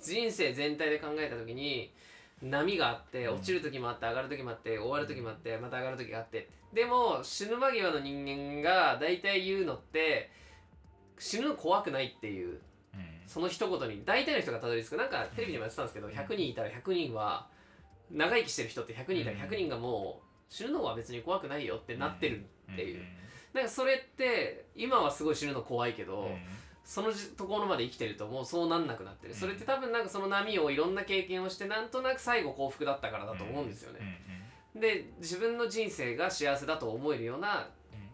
[0.00, 1.92] 人生全体で考えた時に
[2.40, 3.34] 波があってうん。
[3.34, 6.48] 落ちる時もあって上がる時もあって終わる時もあってまた上がる時があって。
[6.72, 10.30] でも死ぬ間際の人間が大体言うのって
[11.18, 12.60] 死ぬの怖くないっていう
[12.94, 13.22] うん。
[13.26, 14.96] その一言に大体の人がたどり着く。
[14.96, 17.48] なんかテレビでもやってたんですけど100人いたら100人は
[18.12, 23.02] 長生きしてる人って100人いたら100人がもう死ぬのは別に怖くないよってなってるっていう。
[23.52, 26.30] なんかそれって今はすごい死ぬの怖いけど、
[26.84, 29.38] そのじところまで生きてるともうそうなんなくなってる、うん。
[29.38, 34.20] それって多分なんかその波をいろんな経験をしてなんとなく最後幸福だったからだと思うんですよね、
[34.74, 37.68] で自分の人生が幸せだと思えるような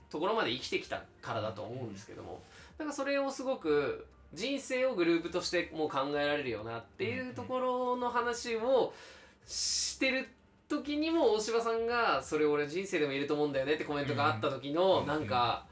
[0.09, 2.41] ところまで生きてきたからだと思うんですけども。
[2.79, 8.95] なんかそれをすごく人生をグループとしてもう考えられるよなっていうところの話を
[9.47, 10.27] してる
[10.67, 15.67] 時にも大柴さんが「それ俺人生でもいると思うんだよね」ってコメントがあった時のうんなんか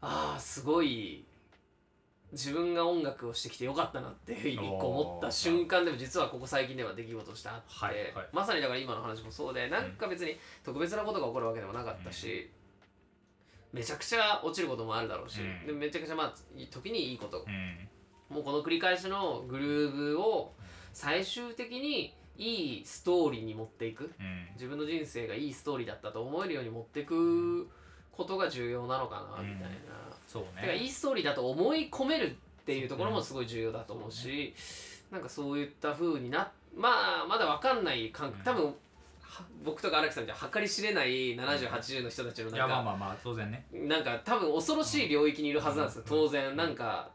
[0.00, 1.24] ああすごい
[2.34, 8.28] 自分が音楽をしてきてよかったなって一個思った瞬間でも実はここ最近では出来事としてあって、はいはい。
[8.32, 12.50] まさにだから今の話もそうでなんか別に特別なことが起こるわけでもなかったし、
[13.72, 15.66] めちゃくちゃ落ちることもあるだろうし、うん。
[15.66, 16.34] でめちゃくちゃまあ
[16.70, 17.44] 時にいいこと。
[17.46, 17.88] うん。
[18.34, 20.54] もうこの繰り返しのグルーブを
[20.92, 24.12] 最終的にいいストーリーに持っていく。
[24.18, 24.48] うん。
[24.54, 27.68] 自分の人生がいいストーリーだったと思えるように持っていく
[28.10, 34.52] ことが重要なのかなみたいな、そうだからいねいストーリーだと思い込めるっていうところもすごい重要だと思うし、
[35.12, 38.34] なんかそういった風になまあまだ分かんない感うん。
[38.44, 38.64] 多分
[39.20, 43.64] は僕とか荒木さんじゃ計り知れない7080の人たちのいなんかやまあまあまあ当然ね。
[43.72, 46.08] なんか多分恐ろしい領域にいるはずなんですようん。
[46.08, 46.56] 当然。
[46.56, 47.08] なんか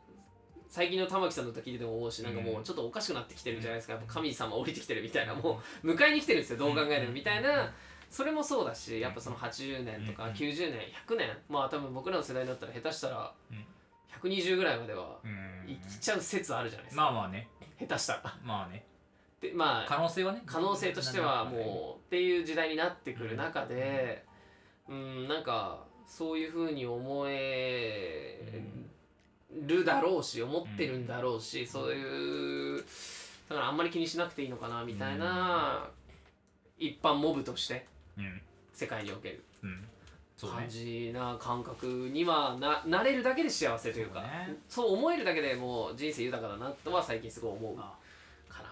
[0.70, 3.96] 最近の玉木さんの歌聞いてても思うしなんかもうちょっとおかしくなってきてるんじゃないですか。
[3.96, 7.70] やっぱ神様降りてきてるみたいなもう迎えに来てるんですよどう考えてもみたいな
[8.10, 10.32] それもそうだしやっぱその80年とかうん。
[10.32, 13.66] 90年100年まあ多分僕らの世代だったら下手したらうん。
[14.30, 15.66] 120ぐらいまではうん。
[15.68, 17.48] 生きちゃう説あるじゃないですか、まあまあね。
[17.80, 18.36] 下手したら。
[18.44, 18.84] まあね。
[19.40, 20.42] でまあ可能性はね。
[20.46, 24.26] 可能性としてはもうっていう時代になってくる中で
[24.88, 25.28] うん。
[25.28, 28.62] なんかそういうふうに思え
[29.52, 32.84] るだろうし思ってるんだろうしそういう
[33.48, 35.88] だからあんまり気にしなくていいのかなみたいな
[36.80, 37.76] 一般モブとして。
[37.76, 37.99] うん
[38.74, 39.44] 世界における。
[39.64, 39.88] うん。
[40.48, 44.24] 感じな感覚にはななれるだけで幸せというか
[44.70, 44.98] そう,、ね。
[44.98, 47.94] 思えるだけでもう人生豊かだなとは最近すごい思うか
[48.50, 48.70] あな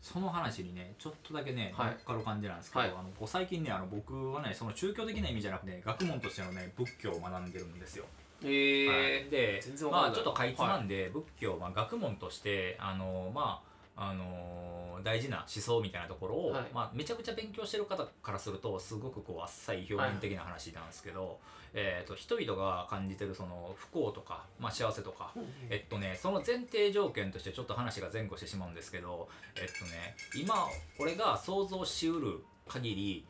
[0.00, 1.90] その話にねちょっとだけね、はい。
[1.90, 2.90] 乗っかる感じなんですけど、はい。
[2.90, 8.06] あの最近ねあの僕はねその宗教的な意味じゃなくて学問としてのね仏教を学んでるんですよ。
[8.42, 9.30] えはい。
[9.30, 16.64] でまあちょっとかいつまんで、仏教、まあ、学問としてあのまああの大事な思想みたいなところを、はい。
[16.72, 21.38] まあ、めちゃくちゃ勉強してる方からするとすごくこうあっさい表面的な話なんですけど、
[21.74, 25.32] えー、と人々が感じてるその不幸とか、まあ、幸せとか、
[25.70, 30.54] えっとね、その前提条件としてちょっと話が前後してしまうんですけど、えっとね、今
[30.98, 33.26] 俺が想像しうる限り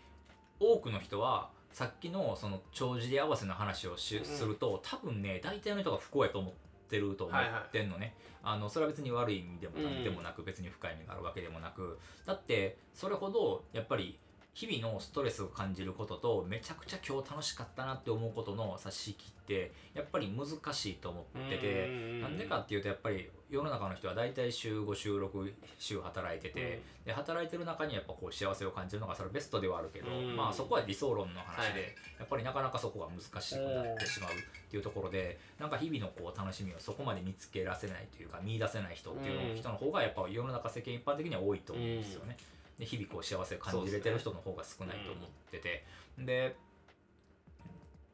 [0.61, 4.25] 多くの人はさっきのその帳尻合わせの話をし、うん。
[4.25, 6.53] すると多分ね大体の人が不幸やと思っ
[6.89, 8.15] てると思ってんのね、
[8.45, 11.99] あのそれは別に悪い意味でも何でもなく、別に深い意味があるわけでもなく。
[12.27, 14.19] だってそれほどやっぱり
[14.55, 21.89] 日々のストレスを感じることとめちゃくちゃ今日楽しかったなって思うことの差し引きってやっぱり難しいと思ってて
[22.23, 30.35] なんでかっていうとやっぱり世の中の人は大体週5週6週働いてて、で働いてる中にやっぱこう幸せを感じるのがそれベストではあるけど、うん。
[30.35, 31.81] まあそこは理想論の話で、はい。
[32.19, 34.35] やっぱりなかなかそこが難しくなってしまうっ
[34.71, 42.37] ていうところでなんか日々のこう楽しみをそこまで見つけらせないというか見出せない人っていう人の方がやっぱ世の中世間一般的には多いと思うんですよね。
[42.79, 45.85] で日々こう幸せを感じれてる人の方が少ないと思ってて、
[46.19, 46.57] で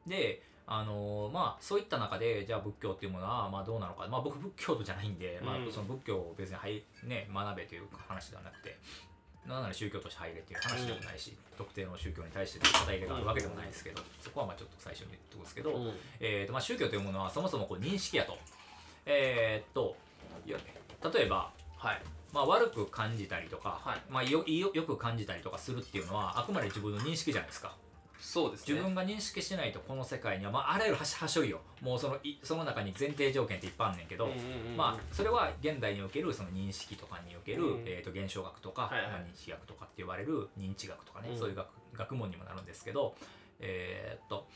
[0.07, 4.07] であのーまあそういった中でじゃあ仏教っていうものはまあどうなのか。
[4.07, 8.77] まあ僕仏教徒じゃないんで、まあうんその仏教を別にはい、ね、学べという話ではなくて
[9.47, 15.91] なんなら宗教として入れっていう話でもないし、特定の宗教に対して肩入れがあるわけでもないですけど、そこはまあちょっと最初に言っておくんですけど、うん。
[16.19, 18.37] えーとまあ、宗教というものはそもそもこう認識やと。
[19.05, 19.95] えーっと
[20.45, 20.57] いや
[21.13, 21.51] 例えば、
[21.81, 22.01] はい。
[22.31, 24.01] まあ、悪く感じたりとか、はい。
[24.09, 27.75] まあ、よよよく感じたりとかするっていうのはあくまで自分の認識じゃないですか。
[28.19, 28.73] そうですね。
[28.75, 31.59] 自分が認識してないとこの世界には、まあ、あらゆる端端緒いよ。
[31.81, 37.83] もうそのいその中に前提条件っていっぱいあんねんけど、うんうんうんまあ、それは現代におけるその認識とかにおける、うん。
[37.87, 39.11] えー、と現象学とか、はいはい。
[39.11, 41.39] まあ、認識学とかって言われる認知学とかね、うん。
[41.39, 41.67] そういう学
[41.97, 43.15] 学問にもなるんですけど、
[43.59, 44.47] えーっと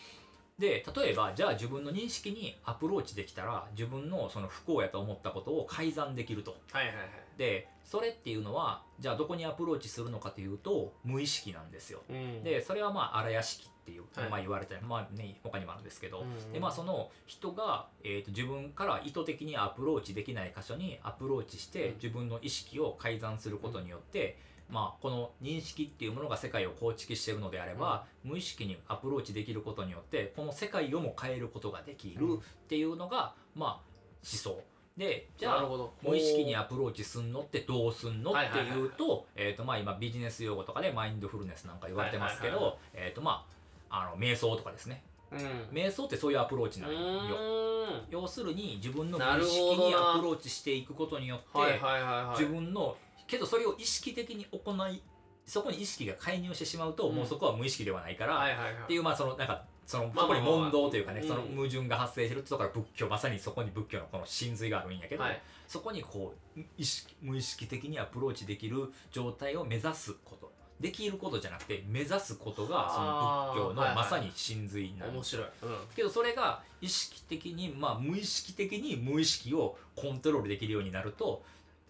[0.59, 6.55] で例えばじゃあ自分の認識にアプローチできたら自分のその不幸やと思ったことを改ざんできると。
[6.71, 7.07] はいはいはい。
[7.37, 12.01] でそれっていうのはじゃあどこにアプローチするのかというと無意識なんですよ。
[12.09, 12.43] うん。
[12.43, 14.29] でそれはまあ阿頼耶識っていう、はい。
[14.29, 16.53] まあ言われたりまあね他にもあるんですけど、うん。
[16.53, 21.95] でまあその人が、えー、と自分から意図的にアプローチできない箇所にアプローチして、うん。
[21.95, 24.37] 自分の意識を改ざんすることによって、
[24.69, 32.37] まあこの認識っていうものが世界を構築しているのであれば、無意識にアプローチできることによってこの世界をも変えることができるうん。
[32.37, 33.81] っていうのが、まあ思
[34.23, 34.59] 想。
[34.97, 35.69] でじゃあ
[36.01, 38.31] 無意識にアプローチすんのってどうすんの？
[38.31, 43.45] ってはいうとえーとまあ今ビジネス用語とかでマインドフルネスなんか言われてますけどえーとま
[43.89, 45.03] ああの瞑想とかですね。
[45.33, 45.39] うん。
[45.73, 46.99] 瞑想ってそういうアプローチなんよ。
[48.09, 51.79] 要するに自分の無意識にアプローチしていくことによって、
[52.31, 52.95] 自分の
[53.27, 55.01] けどそれを意識的に行い
[55.45, 57.15] そこに意識が介入してしまうと、うん。
[57.15, 58.45] もうそこは無意識ではないから、
[58.83, 65.41] っていうまあそのなんかそのまあそこに問答というかね、その矛盾が発生してるってところから仏教まさにそこに仏教のこの真髄があるんやけど、はい。
[65.67, 70.51] そこにこう意識無意識的にアプローチできる状態を目指すこと。
[70.79, 81.43] できることじゃなくて目指すことがその仏教のまさに真髄なんです面白い、うん、けどそれが意識的に、まあ、無意識的に無意識をコントロールできるようになると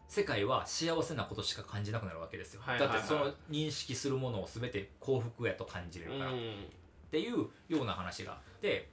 [0.07, 2.97] 世界は幸せなことしか感じなくなるわけですよ、はいはいはい。
[2.97, 6.55] だってその認識するものを全て幸福やと感じれるから、っうん
[7.11, 8.89] ていうような話があって。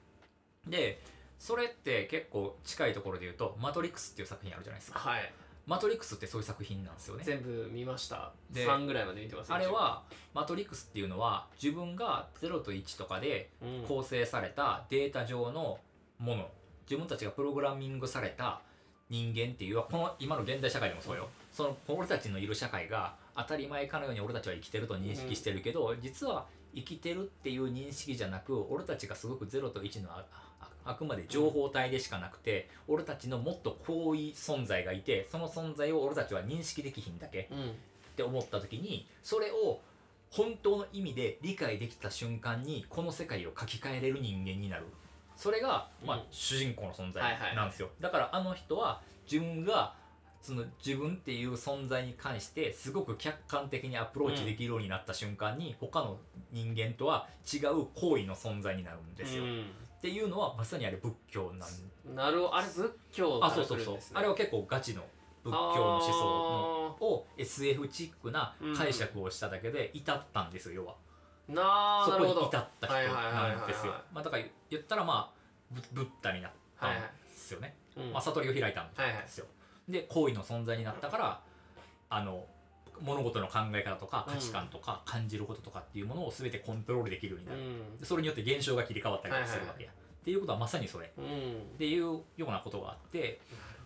[0.67, 1.03] で
[1.39, 5.01] それって結構近いところで言うと「マトリックス」っていう作品あるじゃないですか。
[5.01, 5.33] はい
[5.67, 7.25] 「マトリックス」ってそういう作品なんですよね。
[7.25, 8.33] 全部見ました。
[8.51, 10.05] で3ぐらいまで見てますあれ、は
[10.35, 13.85] 「マトリックス」っていうのは自分が0と1とかでうん。
[13.89, 15.81] 構成されたデータ上の
[16.19, 16.49] もの。
[16.85, 18.61] 自分たちがプログラミングされた
[19.13, 21.29] 人間っていうこの今の現代社会でもそうよ。
[21.53, 30.25] その俺たちのいる社会が当たり前かのように俺たちは生きてると認識してるけど、実は生きてるっていう認識じゃなく俺たちがすごく0と1のあ
[30.61, 37.59] ああくまで情報体でしかなくて、俺たちのもっと高位存在がいてその存在を俺たちは認識できひんだけうん。
[37.59, 39.81] って思った時にそれを
[40.31, 44.87] 本当の意味で理解できた瞬間にこの世界を書き換えれる人間になる
[45.37, 47.23] それが、まあうん主人公の存在
[47.55, 49.95] なんですよ、だからあの人は自分が
[50.41, 56.19] その自分っていう存在に関してすごく客観的にアプローチできるようになった瞬間に、他の
[56.51, 61.69] 人間とは違う行為の存在になるんですよ、っていうのはまさにあれ仏教なん
[62.09, 62.57] うんなるほど。
[62.57, 65.03] あれ仏教あからそうそうそう、あれは結構ガチの
[65.45, 70.95] 仏教の思想のを SF チックな解釈をしただけで至ったんですよ要は。
[71.55, 72.47] なそこになるほど。
[72.47, 73.57] 至った人はいはいはいはいはい。
[73.57, 76.99] なんですよまあだから言ったらまあブブッダになったんで
[77.35, 78.13] すよね、うん。
[78.13, 79.23] まあ、悟りを開いたんはいはい。
[79.23, 79.47] ですよ、
[79.89, 81.41] で行為の存在になったから
[82.11, 82.45] あの
[83.01, 87.99] 物事の考え方とか価値観とか感じることとかっていうものを全てコントロールできるようになる、うん。
[87.99, 91.07] でそれによって現象が切り替わったりとかするわけや、っていうことはまさにそれ。
[91.07, 91.77] っうん。
[91.79, 93.41] ていうようなことがあって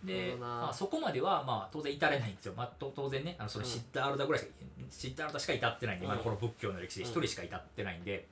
[0.07, 3.71] で、まあ、そこまではまあ当然至れないんですよ、まあ、と当然ねあのそのうん。
[3.71, 4.53] シッダールダぐらいしか、
[4.91, 6.13] シッダールダしか至ってないんで、うん。
[6.13, 8.27] 今のこの仏教の歴史で一人しか至ってないんで、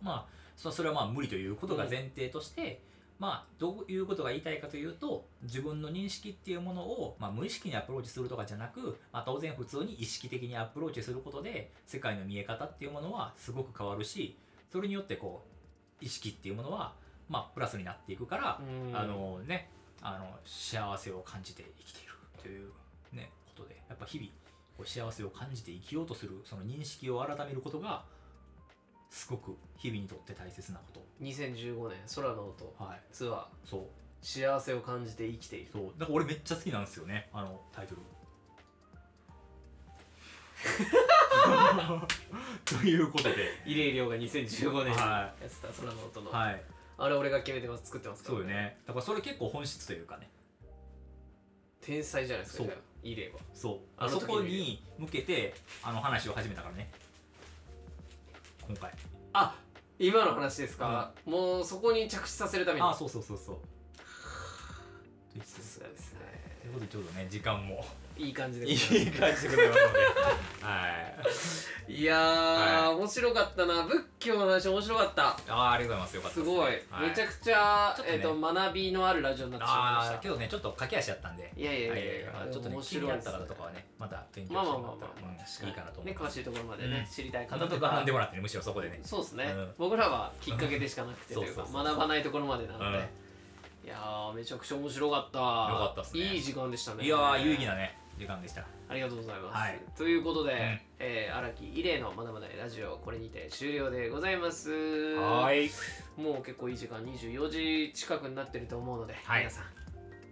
[0.00, 2.80] まあそそれはまあ無理ということが前提として、
[3.18, 14.36] まあどういうことが言いたいかというと自分の認識っていうものを、まあ、無意識にアプローチするとかじゃなく、まあ、当然普通に意識的にアプローチすることで世界の見え方っていうものはすごく変わるし
[14.72, 15.44] それによってこ
[16.00, 16.94] う意識っていうものは
[17.28, 18.96] まあプラスになっていくから、うん。
[18.96, 19.68] あのね
[20.02, 22.72] あの幸せを感じて生きているという
[23.12, 24.30] ねことでやっぱ日々
[24.76, 28.04] こう幸せを感じて生きようとするその認識を改めることが
[29.10, 30.84] すごく日々にとって大切なこ
[31.22, 32.64] 2015年空の音。
[32.64, 33.00] とはい。
[33.12, 33.44] ツアー。
[33.64, 33.80] そう。
[34.22, 35.70] 幸せを感じて生きている。
[35.72, 35.82] そう。
[35.98, 38.00] だから俺めっちゃ好きなんですよねあのタイトル。
[42.64, 43.36] ということで。
[43.66, 46.62] イレイリョウが2015年やってた空の音の、はい
[47.00, 48.38] あれ俺が決めてます作ってますから。
[48.38, 48.76] そうよね。
[48.86, 50.28] だからそれ結構本質というかね。
[51.80, 52.66] 天才じゃないですかそう。
[52.66, 53.40] じゃあイレイは。
[53.54, 53.78] そう。
[53.96, 56.90] あそこに向けてあの話を始めたからね。
[58.66, 58.92] 今回。
[59.32, 59.56] あ
[59.98, 62.86] 今の話ですか、もうそこに着地させるために。
[62.86, 65.38] あそうそうそうそう。
[65.38, 66.20] と さすがですね。
[66.66, 67.84] いうことでちょうどね時間も
[68.16, 69.86] いい感じでいい感じでございます。
[69.86, 69.98] ので
[70.62, 70.86] は
[71.88, 71.92] い。
[71.92, 73.82] いやー、は面白かったな。
[73.82, 75.28] 仏教の話面白かった。
[75.28, 76.16] ああありがとうございます。
[76.16, 81.52] よかったすごい、めちゃくちゃ、ちょっとねえー、と学びのあるラジオになってしまいまああしたけどねちょっと駆け足やったんで。
[81.56, 86.38] いやいやいやいやはいちょっとね面気になった方とかはねまた勉強まあしてもまあまあまあらったらうんいいかなと思ねいます。
[86.38, 87.14] 詳しいところまでね、うん。
[87.14, 89.00] 知りたい方方ととかか学んでもらってねむしろそこでね。
[89.02, 89.68] そうですね、うん。
[89.78, 92.94] 僕らはきっかけでしかなくてというか学ばないところまでなので、うん。
[92.94, 95.38] いやーめちゃくちゃ面白かった。
[95.38, 96.22] よかったっすね。
[96.22, 97.04] いい時間でしたね。
[97.04, 98.66] いやー有意義なね時間でした。
[98.88, 99.80] ありがとうございます、はい。
[99.96, 100.80] ということで、ん。
[100.98, 104.70] えー荒木イレイのまだまだラジオこれにて終了でございます。
[104.70, 105.70] はい。
[106.20, 109.40] もう結構いい時間24時近くになってると思うので、はい。
[109.40, 109.64] 皆さん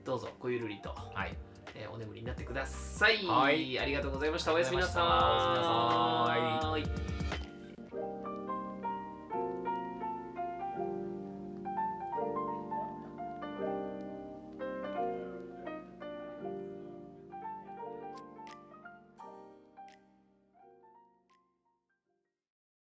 [0.04, 1.34] どうぞごゆるりと、はい。
[1.74, 3.78] えーお眠りになってください、はい。
[3.78, 4.52] ありがとうございました。
[4.52, 7.17] おやすみなさおやすみなさーい